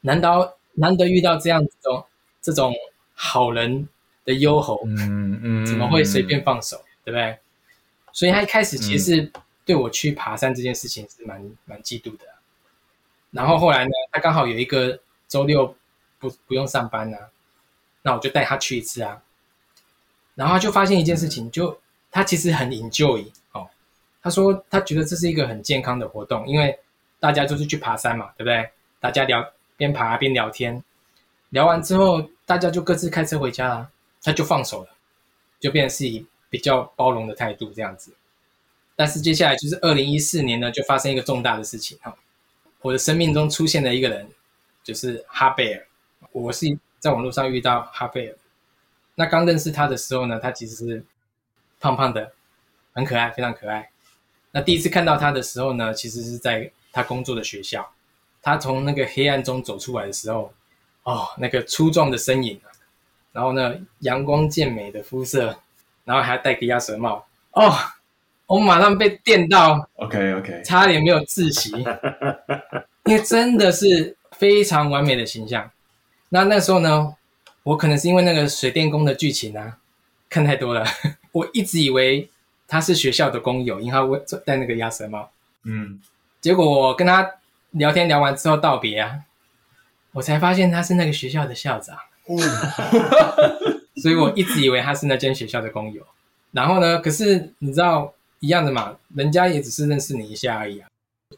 [0.00, 2.02] 难道难得遇到这样子种
[2.40, 2.72] 这种
[3.12, 3.86] 好人
[4.24, 7.36] 的优侯，嗯嗯，怎么会随便放手，对不对？
[8.12, 9.30] 所以他一开始其实
[9.64, 12.24] 对我去爬山这件事情是蛮蛮嫉妒的。
[13.30, 14.98] 然后后来呢，他刚好有一个
[15.28, 15.76] 周六
[16.18, 17.30] 不不用上班啊，
[18.02, 19.22] 那我就带他去一次啊，
[20.34, 21.78] 然后他就发现一件事情就。
[22.16, 23.68] 他其实很 enjoy 哦，
[24.22, 26.78] 他说他觉得这是一个很健康的活动，因为
[27.18, 28.70] 大家就是去爬山嘛，对不对？
[29.00, 29.44] 大家聊
[29.76, 30.80] 边爬边聊天，
[31.48, 33.90] 聊完之后大家就各自开车回家了，
[34.22, 34.90] 他就放手了，
[35.58, 38.12] 就变成是以比较包容的态度这样子。
[38.96, 42.16] 但是接下来就是二零一四年呢，就发生一个重大的事情哈，
[42.80, 44.28] 我的生命中出现了一个人，
[44.84, 45.86] 就是哈贝尔。
[46.30, 46.66] 我是
[47.00, 48.36] 在网络上遇到哈贝尔，
[49.16, 51.04] 那刚认识他的时候呢，他其实是
[51.80, 52.32] 胖胖的，
[52.92, 53.90] 很可爱，非常可爱。
[54.52, 57.92] 那第一次看到他的时候呢，其实是在他工作的学校。
[58.42, 60.52] 他从那个黑暗中走出来的时候，
[61.02, 62.60] 哦，那个粗壮的身影，
[63.32, 65.58] 然后呢，阳光健美的肤色，
[66.04, 67.74] 然后还戴个鸭舌帽，哦。
[68.46, 71.70] 我马上被电到，OK OK，差点没有窒息，
[73.04, 75.70] 因为真的是非常完美的形象。
[76.28, 77.14] 那那时候呢，
[77.62, 79.78] 我可能是因为那个水电工的剧情啊，
[80.28, 80.84] 看太多了，
[81.32, 82.28] 我一直以为
[82.68, 85.30] 他是学校的工友，因为他戴那个鸭舌帽。
[85.62, 85.98] 嗯，
[86.42, 87.26] 结果我跟他
[87.70, 89.20] 聊天聊完之后道别啊，
[90.12, 91.96] 我才发现他是那个学校的校长。
[92.26, 92.36] 哦，
[94.02, 96.06] 所以我一直以为他是那间学校的工友。
[96.52, 98.13] 然后呢，可是你知道。
[98.44, 100.88] 一样的嘛，人家也只是认识你一下而已啊。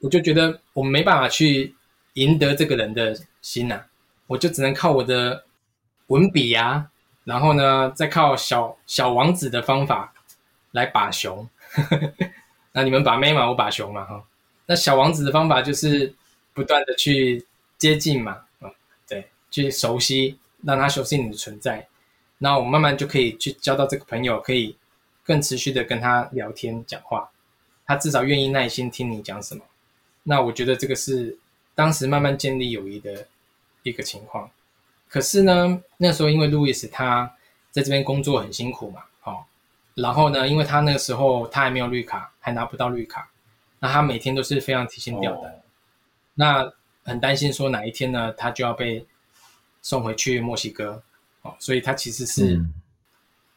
[0.01, 1.73] 我就觉得我没办法去
[2.15, 3.87] 赢得这个人的心呐、啊，
[4.27, 5.45] 我就只能靠我的
[6.09, 6.91] 文笔啊，
[7.23, 10.13] 然后呢，再靠小小王子的方法
[10.73, 11.49] 来把熊。
[12.75, 14.25] 那你们把妹嘛，我把熊嘛哈。
[14.67, 16.13] 那小王子的方法就是
[16.53, 17.47] 不断的去
[17.79, 18.71] 接近嘛，嗯，
[19.09, 21.87] 对，去熟悉，让他熟悉你的存在，
[22.39, 24.77] 那我慢慢就可以去交到这个朋友，可以。
[25.27, 27.29] 更持续的跟他聊天讲话，
[27.85, 29.65] 他至少愿意耐心听你讲什么。
[30.23, 31.37] 那我觉得这个是
[31.75, 33.27] 当时慢慢建立友谊的
[33.83, 34.49] 一个情况。
[35.09, 37.31] 可是呢，那时候因为路易斯他
[37.73, 39.45] 在这边工作很辛苦嘛，哦，
[39.95, 43.29] 然后呢，因为他那个时候他还没有绿卡，还拿不到绿卡，
[43.81, 45.61] 那他每天都是非常提心吊胆，哦、
[46.35, 49.05] 那很担心说哪一天呢，他就要被
[49.83, 51.03] 送回去墨西哥，
[51.43, 52.57] 哦，所以他其实是。
[52.57, 52.73] 嗯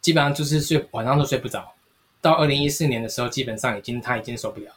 [0.01, 1.73] 基本上就是睡晚上都睡不着，
[2.21, 4.71] 到二零一四年的时候，基本上已经他已经受不了，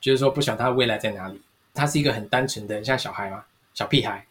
[0.00, 1.40] 就是说不晓得他未来在哪里。
[1.74, 4.26] 他是一个很单纯的像小孩嘛，小屁孩，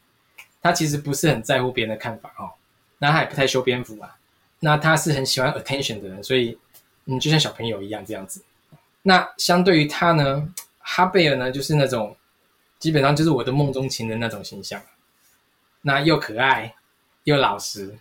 [0.62, 2.52] 他其实不是很在乎别人的看法哦。
[3.00, 4.16] 那他也不太修边幅啊。
[4.60, 6.56] 那他是很喜欢 attention 的人，所以
[7.06, 8.44] 嗯，就像小朋友一样这样子。
[9.02, 12.16] 那相对于他呢，哈贝尔呢，就是那种
[12.78, 14.80] 基本上就是我的梦中情人那种形象。
[15.82, 16.76] 那又可爱，
[17.24, 17.98] 又老实，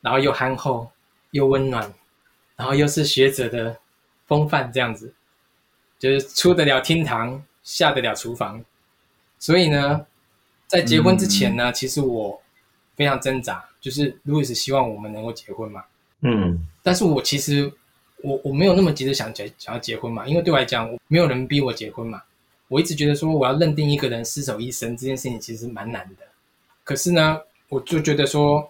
[0.00, 0.90] 然后又憨厚。
[1.32, 1.92] 又温暖，
[2.56, 3.76] 然后又是学者的
[4.26, 5.14] 风范，这样子，
[5.98, 8.64] 就是出得了厅堂，下得了厨房。
[9.38, 10.04] 所以呢，
[10.66, 12.40] 在结婚之前呢，嗯、其实我
[12.96, 15.84] 非常挣扎，就是路易斯希望我们能够结婚嘛。
[16.22, 16.66] 嗯。
[16.82, 17.72] 但是我其实
[18.22, 22.22] 我我没有那么急着想结想要结婚嘛，因为对我来讲，没有人逼我结婚嘛。
[22.68, 26.26] 我一直觉得说，我要认定一个人厮守一生这件事情其实蛮难的。
[26.84, 28.68] 可是呢，我就觉得说。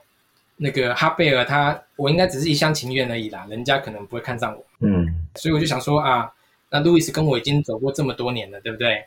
[0.62, 4.62] 那个哈贝尔他，我应该只是一厢情愿而已啦，人家可能不会看上我。
[4.81, 6.31] 嗯，所以我就想说啊，
[6.68, 9.07] 那路易斯跟我已经走过这么多年了，对不对？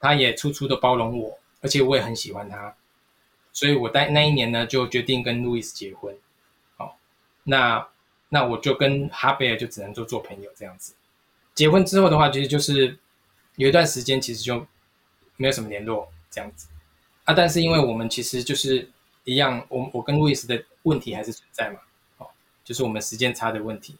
[0.00, 2.74] 他也处处的包容我，而且我也很喜欢他，
[3.52, 6.16] 所以我在那一年呢就决定跟路易斯结婚。
[6.78, 6.96] 好，
[7.44, 7.86] 那
[8.30, 10.94] 那我就跟哈贝尔就只能做做朋友这样子。
[11.54, 12.96] 结婚之后的话，其实就是
[13.56, 14.66] 有一段时间其实就
[15.36, 16.68] 没有什么联络这样子
[17.24, 18.88] 啊，但是因为我们其实就是。
[19.28, 21.78] 一样，我我跟路易斯的问题还是存在嘛，
[22.18, 22.26] 哦，
[22.64, 23.94] 就是我们时间差的问题，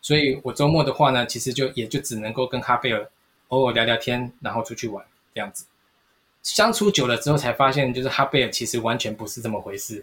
[0.00, 3.08] 所以我周末的话呢，其实就也就只能够跟哈贝尔
[3.48, 5.64] 偶尔聊聊天，然后出去玩这样子。
[6.42, 10.02] 相处久了之后，才发现就是哈贝尔其实完全不是这么回事。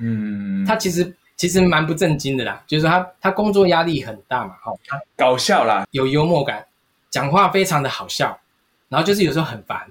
[0.00, 6.66] 嗯， 他其实其实蛮不正经的啦，就是他他工作压力很大嘛，哦，他搞笑啦，有幽默感，
[7.10, 8.38] 讲话非常的好笑，
[8.88, 9.88] 然后就是有时候很烦，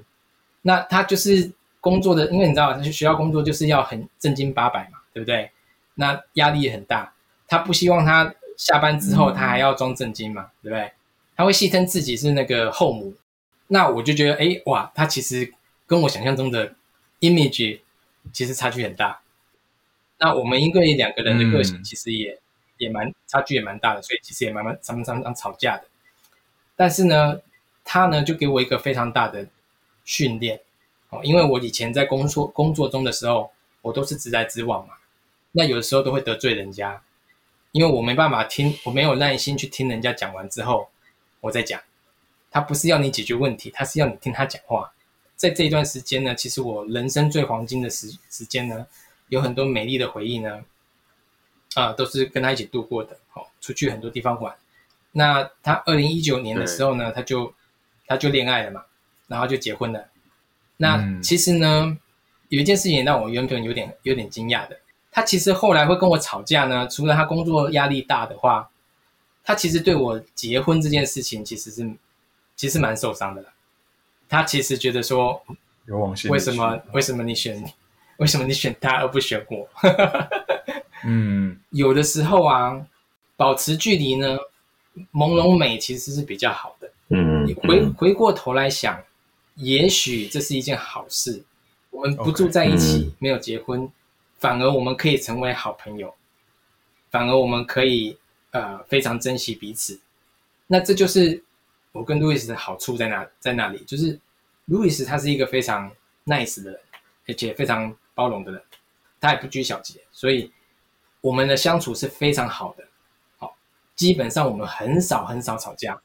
[0.64, 1.52] 那他就是。
[1.80, 5.50] 工作的，因为你知道，学校工作就是要很正经八百嘛，对不对？
[5.96, 7.12] 那压力也很大。
[7.48, 10.92] 他不希望他下班之后他还要装正经嘛，嗯、对不对？
[11.36, 13.16] 他会戏称自己是那个后母。
[13.70, 15.52] 那我就觉得，哎，哇，他其实
[15.88, 16.76] 跟我想象中的
[17.22, 17.80] image
[18.32, 19.22] 其实差距很大。
[20.20, 22.40] 那我们因为两个人的个性其实也、嗯、
[22.78, 25.86] 也蛮差距也蛮大的，所以其实也蛮蛮常常常吵架的。
[26.76, 27.42] 但是呢，
[27.84, 29.48] 他呢就给我一个非常大的
[30.06, 30.60] 训练。
[31.10, 33.50] 哦，因为我以前在工作工作中的时候，
[33.82, 34.96] 我都是直来直往嘛，
[35.58, 37.02] 那有的时候都会得罪人家，
[37.72, 40.88] 因为我没办法听，我没有耐心去听人家讲完之后，
[41.42, 41.82] 我再讲。
[42.52, 44.94] 他不是要你解决问题，他是要你听他讲话。
[45.36, 48.86] 在这一段时间呢，其实我人生最黄金的时时间呢，
[49.30, 50.64] 有很多美丽的回忆呢，
[51.74, 53.18] 啊，都是跟他一起度过的。
[53.34, 54.56] 哦，出去很多地方玩。
[55.12, 57.52] 那他二零一九年的时候呢，他就
[58.06, 58.86] 他就恋爱了嘛，
[59.26, 60.08] 然后就结婚了。
[60.78, 61.98] 那其实呢，
[62.50, 64.80] 有一件事情让我原本有点有点惊讶的，
[65.18, 68.70] 他其实后来会跟我吵架呢，除了他工作压力大的话，
[69.44, 71.92] 他其实对我结婚这件事情其实是
[72.56, 73.44] 其实蛮受伤的。
[74.30, 75.42] 他其实觉得说，
[76.30, 77.64] 为什么为什么你选
[78.18, 79.68] 为什么你选他而不选我？
[81.04, 82.80] 嗯，有的时候啊，
[83.36, 84.38] 保持距离呢，
[85.12, 86.92] 朦胧美其实是比较好的。
[87.10, 89.02] 嗯，你回回过头来想，
[89.56, 91.44] 也许这是一件好事。
[91.90, 93.92] 我们不住在一起，okay, 没有结婚，嗯，
[94.38, 96.14] 反而我们可以成为好朋友，
[97.10, 98.18] 反而我们可以
[98.52, 100.00] 呃非常珍惜彼此。
[100.68, 101.44] 那这就是
[101.92, 103.84] 我跟路易斯的好处在哪在哪里？
[103.86, 104.20] 就是
[104.66, 105.92] 路易斯他是一个非常
[106.26, 106.80] nice 的人，
[107.28, 108.62] 而且非常包容的人，
[109.20, 110.52] 他也不拘小节，所以
[111.22, 112.84] 我们的相处是非常好的。
[113.38, 113.56] 好，
[113.96, 116.00] 基本上我们很少很少吵架。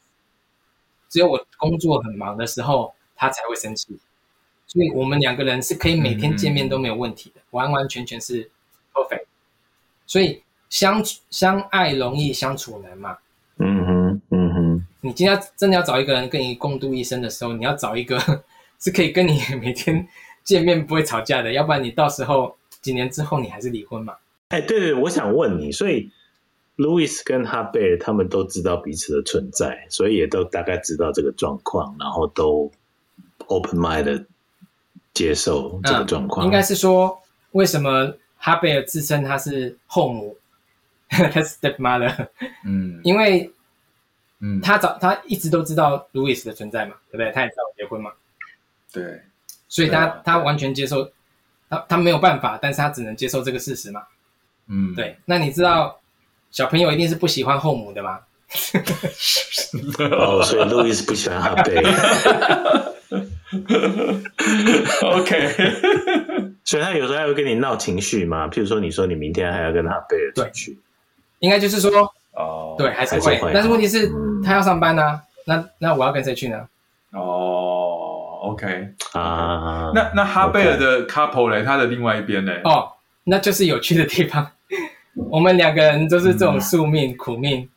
[1.09, 3.99] 只有我工作很忙的时候，他才会生气，
[4.73, 8.49] 所以我们两个人是可以每天见面都没有问题的，嗯、完完全全是
[8.91, 9.25] perfect。
[10.07, 13.17] 所以相处相爱容易相处难嘛。
[13.59, 14.87] 嗯哼，嗯哼。
[15.01, 18.19] 你今天真的要找一个人跟你共度一生的时候，你要找一个
[18.81, 20.07] 是可以跟你每天
[20.43, 24.15] 见面不会吵架的，要不然你到时候几年之后你还是离婚嘛。
[24.49, 26.09] 哎，对对，我想问你，所以。
[26.75, 32.71] Louis 跟哈贝尔他们都知道彼此的存在，所以也都大概知道这个状况，然后都
[33.45, 34.25] open mind 的
[35.13, 36.43] 接受这个状况。
[36.43, 37.21] 嗯、应该是说，
[37.51, 40.37] 为什么哈贝尔自称他是后母，
[41.09, 42.27] 他是 stepmother？
[42.65, 43.51] 嗯，因为，
[44.39, 47.31] 嗯，他早他一直都知道路易斯的存在嘛，对不对？
[47.31, 48.11] 他也知道我结婚嘛，
[48.91, 49.21] 对，
[49.67, 51.09] 所以他、啊、他完全接受，
[51.69, 54.01] 他他没有办法，但是他只能接受这个事实嘛。
[54.67, 55.17] 嗯，对。
[55.25, 55.99] 那你知道？
[56.51, 58.19] 小朋友一定是不喜欢后母的吗？
[60.11, 61.81] 哦，所以路易斯不喜欢哈贝。
[65.03, 65.49] OK，
[66.63, 68.47] 所以他有时候还会跟你闹情绪嘛？
[68.47, 70.77] 譬如说，你说你明天还要跟他贝尔出去，
[71.39, 71.91] 应该就是说，
[72.33, 73.39] 哦，对，还是会。
[73.53, 76.57] 但是问题是，嗯、他要上班呢、啊，那那我要跟谁去呢？
[77.11, 78.89] 哦，OK。
[79.13, 82.51] 啊，那那哈贝尔的 couple 嘞，他的另外一边呢？
[82.63, 82.91] 哦，
[83.25, 84.49] 那就是有趣的地方。
[85.29, 87.69] 我们两个人都是这种宿命、嗯、苦命。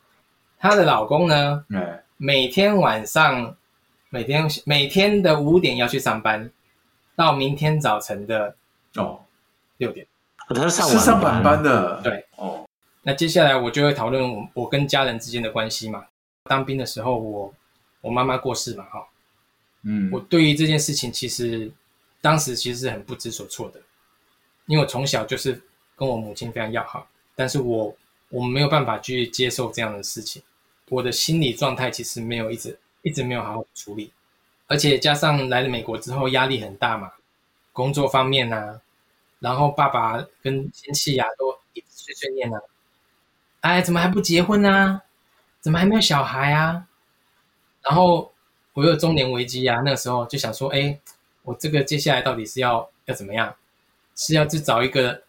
[0.59, 3.55] 她的老公呢，嗯、每天晚上，
[4.17, 6.49] 每天每天的五点要去上班，
[7.15, 8.55] 到明天早晨的
[8.95, 9.19] 哦
[9.77, 10.07] 六点。
[10.49, 12.65] 他是上是上晚班的，对哦。
[13.03, 16.05] 那接下来我就会讨论我我跟家人之间的关系嘛。
[16.45, 17.53] 当兵的时候我，我
[18.01, 19.05] 我妈妈过世嘛，哈，
[19.83, 21.71] 嗯，我对于这件事情其实
[22.19, 23.79] 当时其实是很不知所措的，
[24.65, 25.61] 因为我从小就是
[25.95, 27.07] 跟我母亲非常要好。
[27.35, 27.95] 但是我
[28.29, 30.41] 我没有办法去接受这样的事情，
[30.89, 34.11] 我的心理状态其实没有一直一直没有好好处理，
[34.67, 37.11] 而且加上来了美国之后压力很大嘛，
[37.73, 38.79] 工作方面啊，
[39.39, 42.59] 然后爸爸跟亲戚啊都一直碎碎念啊，
[43.61, 45.01] 哎，怎么还不结婚啊？
[45.59, 46.87] 怎么还没有小孩啊？
[47.83, 48.31] 然后
[48.73, 50.99] 我有中年危机啊，那个时候就想说，哎，
[51.43, 53.55] 我这个接下来到底是要要怎么样？
[54.15, 55.23] 是要去找一个？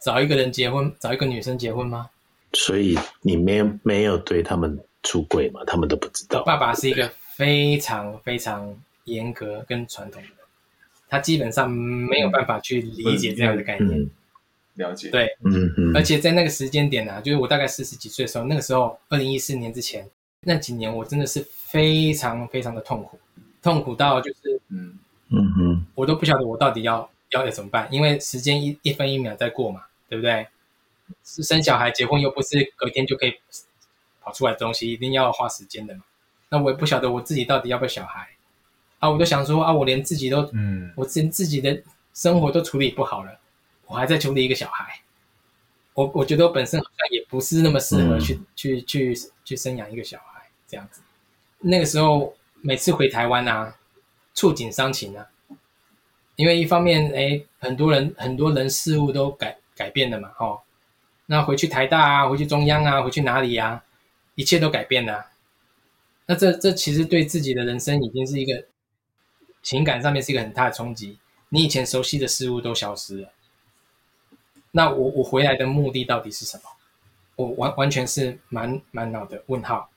[0.00, 2.08] 找一个人结婚，找一个女生结婚吗？
[2.52, 4.78] 所以你没没有对他们
[5.08, 5.64] 出柜嘛？
[5.66, 6.44] 他们都不知道。
[6.44, 10.36] 爸爸是一个非常非常严格跟传统的人，
[11.08, 14.00] 他基本上没有办法去理解这样的概念。
[14.02, 14.10] 嗯、
[14.74, 15.08] 了解。
[15.08, 15.96] 对，嗯嗯。
[15.96, 20.06] 而且在那个时间点呢、啊，就是我大概四十几岁的时候，那个时候二零一四年之前
[20.42, 23.18] 那几年，我真的是非常非常的痛苦，
[23.62, 24.98] 痛苦到就是嗯
[25.30, 29.82] 嗯嗯，我都不晓得我到底要要要怎么办，因为时间一一分一秒在过嘛。
[30.10, 30.46] 对不对？
[31.22, 33.34] 是生小孩、结婚又不是隔天就可以
[34.28, 36.02] 跑出来的东西，一定要花时间的嘛。
[36.50, 38.28] 那我也不晓得我自己到底要不要小孩
[38.98, 39.08] 啊！
[39.08, 43.38] 我就想说啊，我连自己都，嗯，我连自己的生活都处理不好了，
[43.86, 45.00] 我还在处理一个小孩。
[45.94, 49.14] 我我觉得我本身好像也不是那么适合去、嗯、去去
[49.46, 51.00] 去，生养一个小孩这样子。
[51.60, 53.74] 那个时候每次回台湾啊，
[54.34, 55.26] 触景伤情啊。
[56.36, 60.60] 因为一方面，哎，很多人很多人事物都改改变了嘛，哦，
[61.26, 63.84] 那回去台大啊，回去中央啊，回去哪里呀、啊，
[64.38, 65.26] 一切都改变了。
[66.26, 68.66] 那这这其实对自己的人生已经是一个
[69.64, 71.18] 情感上面是一个很大的冲击。
[71.48, 73.32] 你以前熟悉的事物都消失了。
[74.70, 76.62] 那我我回来的目的到底是什么？
[77.34, 79.90] 我完完全是满满脑的问号。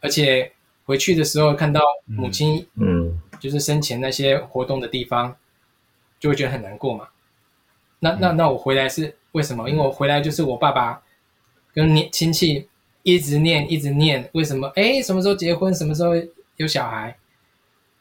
[0.00, 0.50] 而且
[0.84, 5.36] 回去的时候看到母亲，嗯，就是生前那些活动的地方。
[6.20, 7.08] 就会觉得很难过嘛，
[7.98, 9.68] 那那那我回来是为什么？
[9.68, 11.02] 因为我回来就是我爸爸
[11.74, 12.66] 跟你亲戚
[13.04, 14.66] 一直念一直念，为什么？
[14.74, 15.72] 哎，什么时候结婚？
[15.72, 16.10] 什么时候
[16.56, 17.16] 有小孩？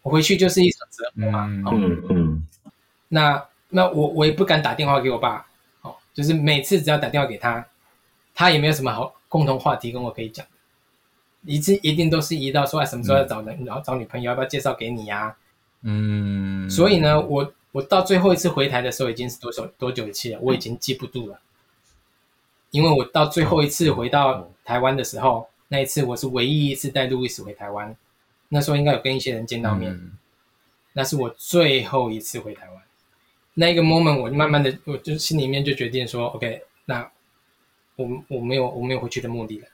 [0.01, 1.45] 我回去就是一场折磨嘛。
[1.72, 2.47] 嗯嗯，
[3.10, 5.45] 那那我我也不敢打电话给我爸，
[5.82, 7.66] 哦，就是每次只要打电话给他，
[8.34, 10.45] 他也没有什么好共同话题跟我可以讲，
[11.45, 15.38] 一次一定都是移到说啊什么时候要找人，然后找女朋友要不要介绍给你呀、啊？
[15.82, 20.39] 嗯，所以呢，我我到最后一次回台的时候已经是多久多久一次了？
[20.41, 21.39] 我已经记不住了，
[22.72, 27.95] 因为我到最后一次回到台湾的时候，那一次我是唯一一次带路易斯回台湾，
[28.49, 30.18] 那时候应该有跟一些人见到面，嗯、
[30.93, 32.82] 那是我最后一次回台湾。
[33.55, 37.09] 那一个 moment，我就慢慢的，我就心里面就决定说，OK，那
[37.95, 39.68] 我我没有我没有回去的目的了。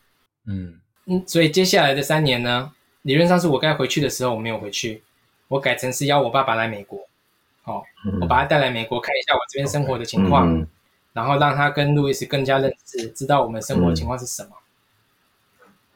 [0.48, 2.72] 嗯嗯，所以接下来的三年呢，
[3.04, 5.02] 理论上是我该回去的时候，我没有回去。
[5.48, 7.00] 我改成是邀我爸爸来美国，
[7.64, 7.82] 哦，
[8.22, 10.68] 我把他带来美国看一下我这边生活的情况，嗯、
[11.12, 14.50] 然后让他跟路易斯更加认识，知道我们生活的情况是什么。
[14.52, 14.62] 嗯、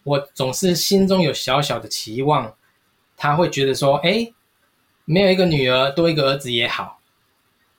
[0.04, 2.56] 我总是心中有小小的期望，
[3.18, 4.34] 他会觉得说，哎，
[5.06, 7.00] 没有一个女儿多一个儿子也好，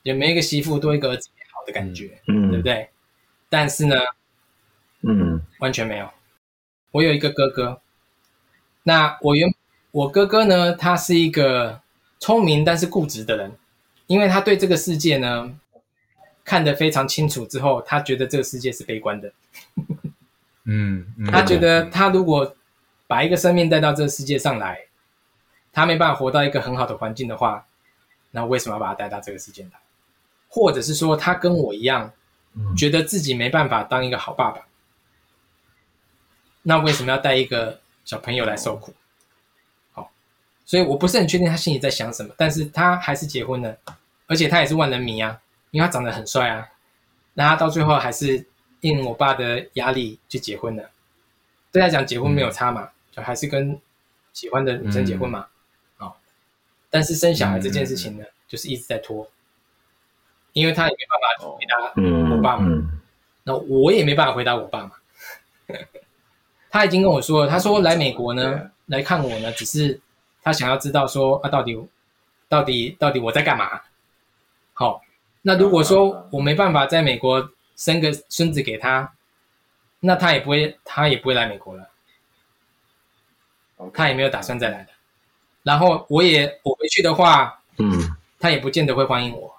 [0.03, 2.89] 也没有一个媳妇多一个儿子也好的感觉，嗯，对不对？
[3.49, 3.97] 但是呢，
[5.03, 6.09] 嗯，完全没有。
[6.91, 7.81] 我有一个哥哥，
[8.83, 9.49] 那我原。
[9.95, 11.81] 我哥哥呢，他是一个
[12.18, 13.53] 聪明但是固执的人，
[14.09, 15.57] 因为他对这个世界呢
[16.45, 19.33] 看得非常清楚之后，他觉得这个世界是悲观的。
[20.65, 22.55] 嗯，他觉得他如果
[23.07, 24.81] 把一个生命带到这个世界上来，
[25.73, 27.67] 他没办法活到一个很好的环境的话，
[28.31, 29.71] 那为什么要把他带到这个世界来？
[30.49, 32.12] 或者是说，他跟我一样，
[32.77, 34.62] 觉得自己没办法当一个好爸爸，
[36.62, 38.95] 那为什么要带一个小朋友来受苦？
[39.93, 40.11] 好
[40.65, 43.77] 所以我不是很确定他心里在想什么，但是他还是结婚了，
[44.27, 45.39] 而且他也是万人迷啊，
[45.73, 46.69] 因为他长得很帅啊。
[47.35, 48.47] 那他到最后还是
[48.85, 50.91] 应我爸的压力去结婚了。
[51.72, 53.78] 对他讲结婚没有差嘛，嗯、就还是跟
[54.32, 55.47] 喜欢的女生结婚嘛。
[55.99, 56.12] 嗯、哦，
[56.89, 59.28] 但是生小孩这件事情呢，嗯、就是一直在拖，
[60.53, 63.01] 因为他也没办法回答我爸嘛，嗯、
[63.43, 64.93] 那我也没办法回答我爸嘛。
[66.70, 70.01] 他已经跟我说了，他说来美国呢来看我呢，只是。
[70.47, 71.74] 他想要知道说啊，到底，
[72.51, 73.80] 到底，到底我在干嘛？
[74.74, 75.01] 好，
[75.41, 79.12] 那如果说我没办法在美国生个孙子给他，
[80.01, 81.91] 那他也不会，他也不会来美国了。
[83.93, 84.91] 他也没有打算再来的。
[85.62, 89.55] 然后我也我回去的话，嗯，他也不见得会欢迎我。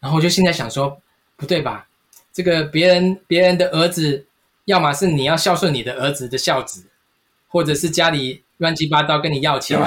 [0.00, 1.00] 然后我就现在想说，
[1.36, 1.88] 不对吧？
[2.32, 4.26] 这个别人别人的儿子，
[4.64, 6.86] 要么是你要孝顺你的儿子的孝子，
[7.48, 8.44] 或者是家里。
[8.58, 9.80] 乱七八糟跟你要钱，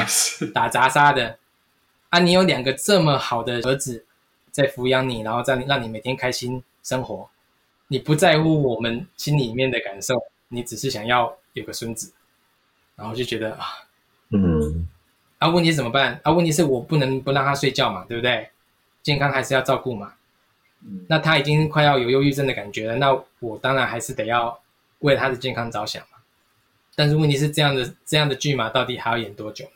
[0.54, 1.38] 打杂杀的
[2.08, 2.20] 啊！
[2.20, 4.06] 你有两个这么好的儿子
[4.50, 7.30] 在抚养你，然后让你让你每天开心生活，
[7.88, 10.16] 你不在乎我们心里面的感受，
[10.48, 12.12] 你只是想要有个孙子，
[12.96, 13.66] 然后就觉得啊，
[14.30, 14.88] 嗯，
[15.38, 16.20] 啊，问题怎么办？
[16.24, 18.50] 啊，问题是我不能不让他睡觉嘛，对不对？
[19.04, 20.14] 健康还是要照顾嘛。
[21.08, 24.60] 那他已经快要有忧郁症的感觉了，那我当然还是得要
[25.00, 26.18] 为他的健康着想嘛。
[26.96, 29.72] 但是问题是这样的这样的剧嘛到底还要演多久呢？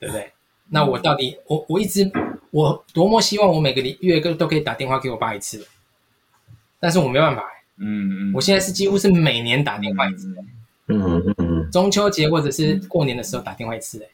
[0.00, 0.32] 对不对？
[0.70, 2.10] 那我到底我我一直
[2.50, 5.66] 我多么希望我每个月都都可以打电话给我爸一次，
[6.82, 7.48] 但是我没办法。
[7.76, 8.32] 嗯嗯。
[8.34, 10.26] 我现在是几乎是每年打电话一次。
[10.88, 11.70] 嗯嗯嗯。
[11.70, 14.04] 中秋节或者是过年的时候打电话一次。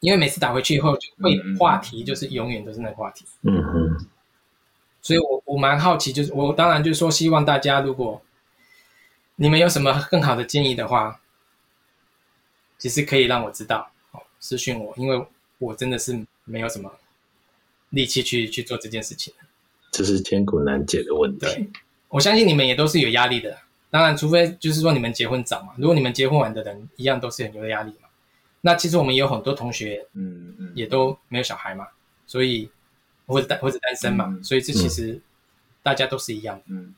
[0.00, 3.26] 因为每次打回去以后就会话题就是永远都是那个话题。
[3.42, 4.06] 嗯嗯。
[5.02, 8.22] 所以我我蛮好奇，就是我当然就是说希望大家如果。
[9.40, 11.20] 你们有什么更好的建议的话，
[12.76, 15.26] 其实可以让我知道，哦，私讯我，因为
[15.58, 16.90] 我真的是没有什么
[17.90, 19.32] 力气去去做这件事情。
[19.98, 21.68] 这是千古难解的问题。
[22.06, 23.58] 我相信你们也都是有压力的，
[23.90, 25.72] 当然，除非就是说你们结婚早嘛。
[25.76, 28.08] 如果你们结婚晚的人一样都是很有压力嘛。
[28.60, 31.88] 那其实我们也有很多同学，嗯嗯，也都没有小孩嘛，
[32.28, 32.70] 所以
[33.26, 35.20] 或者单或者单身嘛，嗯、所以这其实
[35.82, 36.94] 大家都是一样的，嗯。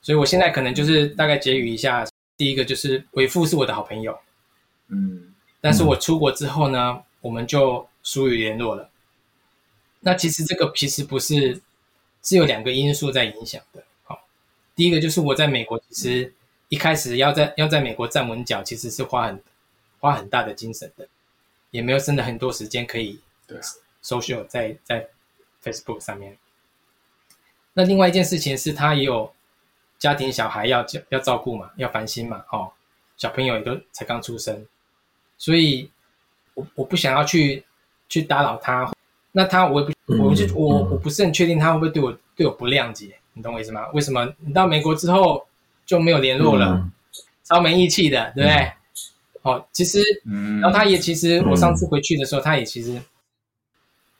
[0.00, 2.06] 所以我现在可能就是大概结语一下，
[2.38, 4.18] 第一个就是伟父是我的好朋友，
[4.88, 8.88] 嗯，但是我出国之后呢，我们就疏于联络了。
[10.00, 11.60] 那其实这个其实不是，
[12.22, 13.82] 是有两个因素在影响的。
[14.04, 14.24] 好，
[14.74, 16.32] 第一个就是我在美国，其实
[16.68, 19.42] 一开始要在要在美国站稳脚，其实是花很
[20.00, 21.08] 花很大的精神的，
[21.70, 23.18] 也没有真的很多时间可以
[24.02, 25.08] social 在在
[25.62, 26.36] Facebook 上面。
[27.72, 29.32] 那另外一件事情是，他也有。
[29.98, 32.70] 家庭小孩要要照顾嘛，要烦心嘛，哦，
[33.16, 34.64] 小朋友也都才刚出生，
[35.36, 35.90] 所以
[36.54, 37.64] 我我不想要去
[38.08, 38.88] 去打扰他，
[39.32, 43.86] 那他我也不，我就我我不是很确定他会不会对我对我不谅解，你懂我意思吗？
[43.92, 45.46] 为什么你到美国之后
[45.84, 46.90] 就没有联络了，嗯、
[47.44, 48.56] 超没义气的，对不对？
[48.56, 48.72] 嗯、
[49.42, 50.00] 哦，其实，
[50.60, 53.00] 然后他也其实我上次回去的时候，他也其实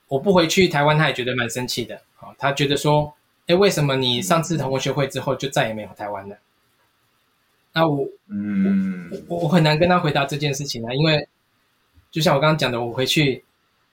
[0.09, 2.01] 我不回去台湾，他也觉得蛮生气的。
[2.16, 3.12] 好，他觉得说，
[3.47, 6.36] 哎，为什么你上次同学会之后就再也没有台湾了？
[7.72, 11.28] 那我，嗯，我我很难跟他回答这件事情啊，因为
[12.11, 13.45] 就像我刚刚讲的，我回去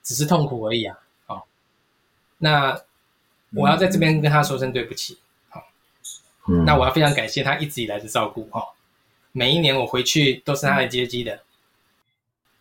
[0.02, 0.98] 只是痛苦而已啊。
[2.40, 2.80] 好，那
[3.54, 5.18] 我要在这边跟他说声对不起。
[5.48, 5.62] 好，
[6.64, 8.44] 那我要非常感谢他一直以来的照顾。
[8.50, 8.62] 哈，
[9.32, 11.40] 每一年我回去都是他来接机的。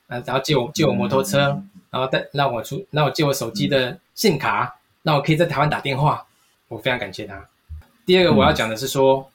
[0.08, 6.26] 啊，然后借我借我摩托车，然后带让我出，让我借我手机的信卡，让我可以在台湾打电话，
[6.68, 7.44] 我非常感谢他。
[8.06, 9.26] 第二个我要讲的是说，嗯、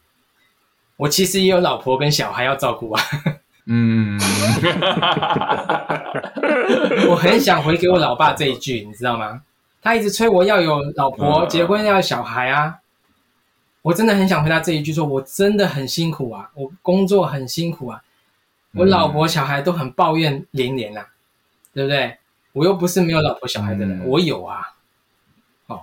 [0.99, 3.03] 我其实也有老婆跟小孩要照顾啊。
[3.67, 4.17] 嗯，
[7.11, 9.43] 我很想回给我老爸这一句，你知道吗？
[9.83, 12.79] 他一直催我要有老婆、结婚、要有小孩啊。
[13.83, 18.03] 我真的很想回答这一句说，说我真的很辛苦啊，我工作很辛苦啊。
[18.73, 21.09] 我老婆小孩都很抱怨连连啊，
[21.73, 22.17] 对不对？
[22.53, 24.61] 我又不是没有老婆小孩的人，嗯、我有啊。
[25.69, 25.81] 哦，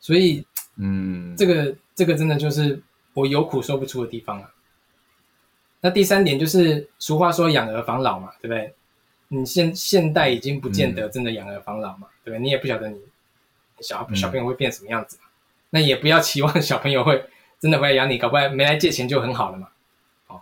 [0.00, 0.44] 所以，
[0.76, 2.80] 嗯，这个这个真的就是
[3.12, 4.50] 我有苦说不出的地方啊。
[5.80, 8.74] 那第三点就是，俗话说养儿防老嘛，对不对？
[9.28, 12.42] 你现现代已经不见得真的养儿防老嘛，嗯、对不对？
[12.42, 12.98] 你也不晓得你
[13.80, 15.30] 小小朋友会变什么样子嘛，嗯、
[15.70, 17.24] 那也不要期望小朋友会
[17.60, 19.68] 真的会来养你，搞不好没来借钱就很好了嘛。
[20.28, 20.40] 哦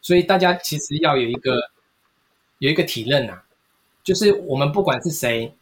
[0.00, 1.70] 所以大家其实要有一个
[2.58, 3.42] 有一个体认啊，
[4.02, 5.54] 就是我们不管是谁，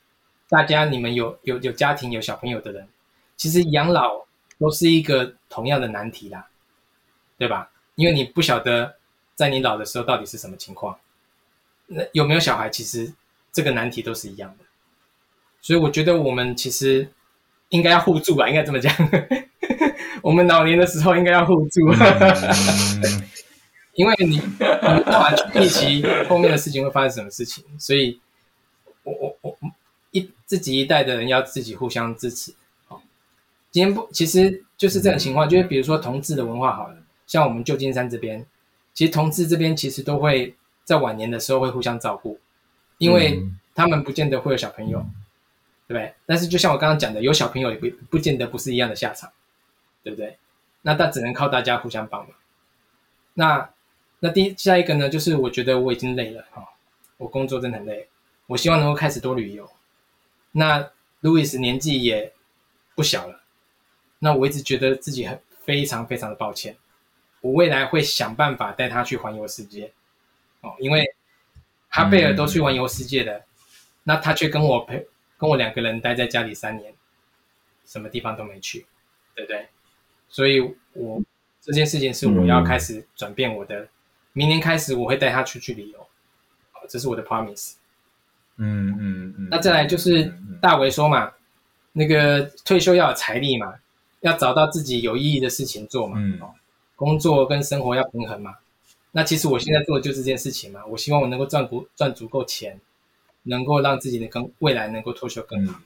[0.49, 2.89] 大家你们有有有家庭有小朋友的人，
[3.37, 4.27] 其实养老
[4.59, 6.49] 都是一个同样的难题啦，
[7.39, 7.71] 对吧？
[7.95, 8.97] 因为你不晓得
[9.35, 10.99] 在你老的时候到底是什么情况，
[11.87, 13.13] 那有没有小孩，其实
[13.53, 14.65] 这个难题都是一样的。
[15.63, 17.09] 所以我觉得我们其实
[17.71, 18.95] 应该要互助吧，应该这么讲，
[20.21, 21.89] 我们老年的时候应该要互助。
[21.89, 23.23] 嗯。
[23.95, 28.19] 因为你你无法去预期后面的事情会发生什么事情，所以
[29.05, 29.55] 我我我
[30.13, 32.55] 一自己一代的人要自己互相支持。
[32.89, 33.03] 好，
[33.71, 36.97] 今天不其实就是这种情况，就是比如说同志的文化好了，
[37.27, 38.47] 像我们旧金山这边，
[38.95, 40.55] 其实同志这边其实都会
[40.85, 42.41] 在晚年的时候会互相照顾，
[42.97, 43.43] 因为
[43.75, 45.05] 他们不见得会有小朋友，
[45.93, 46.14] 对？
[46.26, 49.30] 但是就像我刚刚讲的，有小朋友也不不见得不是一样的下场，
[50.03, 50.36] 对不对？
[50.82, 52.36] 那他只能靠大家互相帮忙。
[53.34, 53.70] 那
[54.20, 56.64] 那第下一个呢，就是我觉得我已经累了哈，
[57.16, 58.09] 我工作真的很累，
[58.47, 59.68] 我希望能够开始多旅游。
[60.53, 60.90] 那
[61.20, 62.32] 路易斯年纪也
[62.95, 63.40] 不小了，
[64.18, 66.76] 那我一直觉得自己很非常非常的抱歉，
[67.40, 69.90] 我未来会想办法带他去环游世界
[70.61, 71.05] 哦，因为
[71.88, 73.45] 哈贝尔都去环游世界的，
[74.03, 75.07] 那他却跟我陪
[75.43, 76.95] 跟我两个人待在家里三年，
[77.84, 78.86] 什么地方都没去，
[79.34, 79.66] 对不对？
[80.28, 80.61] 所以
[80.93, 81.20] 我
[81.61, 83.80] 这件事情是我要开始转变我的。
[83.80, 83.88] 嗯
[84.34, 86.09] 明年开始，我会带他出去旅游，
[86.88, 87.74] 这是我的 promise。
[88.57, 89.49] 嗯嗯嗯。
[89.51, 90.24] 那再来就是
[90.59, 91.32] 大为说嘛，嗯、
[91.93, 93.74] 那个退休要有财力嘛，
[94.20, 96.16] 要找到自己有意义的事情做嘛。
[96.18, 96.40] 嗯。
[96.97, 98.57] 工作跟生活要平衡嘛。
[99.11, 100.80] 那其实我现在做的就是这件事情嘛。
[100.86, 102.80] 我希望我能够赚足赚足够钱，
[103.45, 105.78] 能够让自己的更未来能够脱休更好。
[105.78, 105.82] 嗯、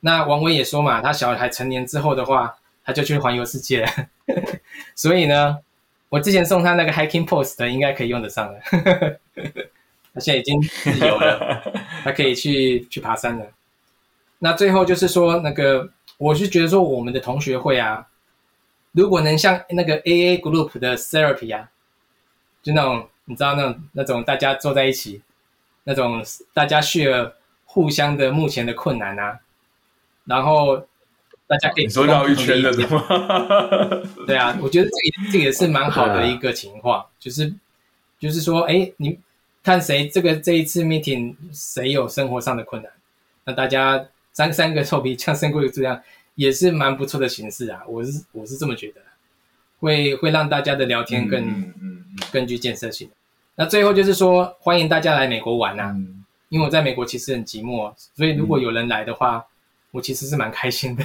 [0.00, 2.54] 那王威也说嘛，他小孩成年之后的话，
[2.84, 3.88] 他就去环游世界了。
[4.94, 5.58] 所以呢。
[6.12, 8.60] 我之前送他那个 hiking post 应该可以用得上了，
[10.12, 11.72] 他现在已经自由了，
[12.04, 13.46] 他可以去去爬山了。
[14.40, 18.08] 那最后就是说，那个我是觉得说，我们的同学会啊，
[18.90, 21.70] 如果能像那个 AA group 的 therapy 啊，
[22.62, 25.22] 就那种你知道那种那种大家坐在一起，
[25.84, 26.22] 那种
[26.52, 27.32] 大家 share
[27.64, 29.40] 互相的目前的困难啊，
[30.24, 30.86] 然后。
[31.44, 33.04] 大家可以说绕一圈的吗？
[34.26, 37.52] 对啊，我觉得这个这个也是蛮好的一个情况，就是
[38.18, 39.18] 就是说，哎，你
[39.62, 42.90] 看谁这个这一次 meeting 谁有生活上的困难，
[43.44, 44.02] 那大家
[44.32, 46.00] 三三个臭皮匠胜过一个猪这样，
[46.36, 47.82] 也是蛮不错的形式啊。
[47.86, 49.02] 我是我是这么觉得，
[49.78, 53.10] 会会让大家的聊天更嗯嗯更具建设性。
[53.56, 55.94] 那最后就是说，欢迎大家来美国玩呐，
[56.48, 59.44] 因为我在美国其实很寂寞，所以如果有人来的话。
[59.94, 61.04] 我其实是蛮开心的，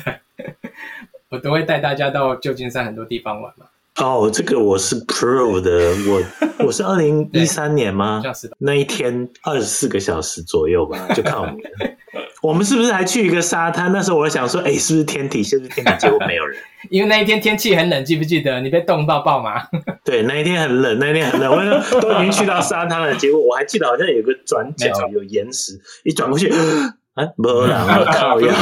[1.28, 3.66] 我都会带大家到旧金山很多地方玩嘛。
[3.98, 6.24] 哦，这个我是 pro 的，我
[6.68, 8.24] 我是二零一三年吗？
[8.60, 11.70] 那一天二十四个小时左右吧，就靠你了。
[12.42, 13.92] 我们是不是还去一个沙滩？
[13.92, 15.44] 那时候我想说，哎，是不是天体？
[15.44, 15.94] 是不是天体？
[16.00, 16.58] 结果没有人，
[16.90, 18.62] 因为那一天天气很冷，记不记得？
[18.62, 19.68] 你被冻到爆吗？
[20.08, 26.50] 对，那一天很冷，那一天很冷，我都已经去到沙滩了，结果我还记得好像有个转角有岩石，一转过去。
[27.18, 28.48] 啊，没人，靠腰，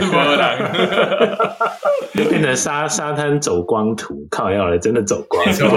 [0.00, 0.70] 没人，
[2.14, 5.68] 就变成沙沙滩走光图，靠要了，真的走光，走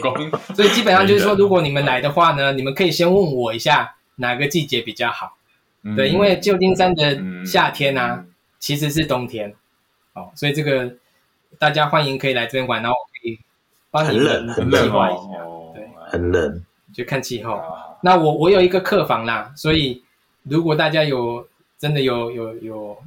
[0.00, 0.30] 光。
[0.54, 5.38] 所以基本上就是说，如果你们来的话呢，你们可以先问我一下哪个季节比较好，
[5.82, 5.96] 嗯。
[5.96, 8.26] 对，因为旧金山的夏天啊，嗯。
[8.60, 9.54] 其实是冬天，
[10.12, 10.92] 哦，所以这个
[11.58, 12.96] 大家欢迎可以来这边玩，然后
[13.92, 17.54] 很很冷计划一下，哦，对，很冷，就看气候。
[17.56, 20.02] 啊那我我有一个客房啦，所以
[20.44, 22.98] 如果大家有真的有有有，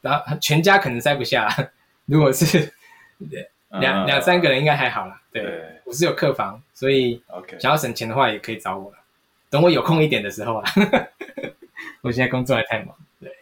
[0.00, 1.48] 然后全家可能塞不下，
[2.06, 2.72] 如果是
[3.68, 5.22] 两嗯两三个人应该还好啦。
[5.30, 7.22] 对对，我是有客房，所以
[7.60, 8.96] 想要省钱的话也可以找我了。
[9.48, 10.68] 等我有空一点的时候啊，
[12.02, 12.92] 我现在工作还太忙。
[13.20, 13.32] 对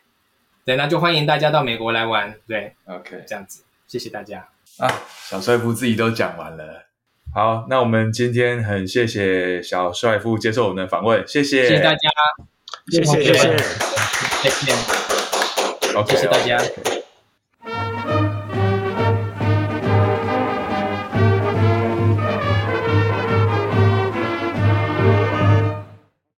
[0.66, 2.34] 对，那就欢迎大家到美国来玩。
[2.46, 4.46] 对，OK 这样子，谢谢大家。
[4.80, 6.86] 啊，小帅夫自己都讲完了。
[7.34, 11.98] 好，那我们今天很谢谢小帅夫接受我们的访问，谢谢，谢谢大家，
[12.90, 13.56] 谢谢谢谢。
[14.42, 14.76] 再见
[15.94, 16.58] ，OK，谢谢大家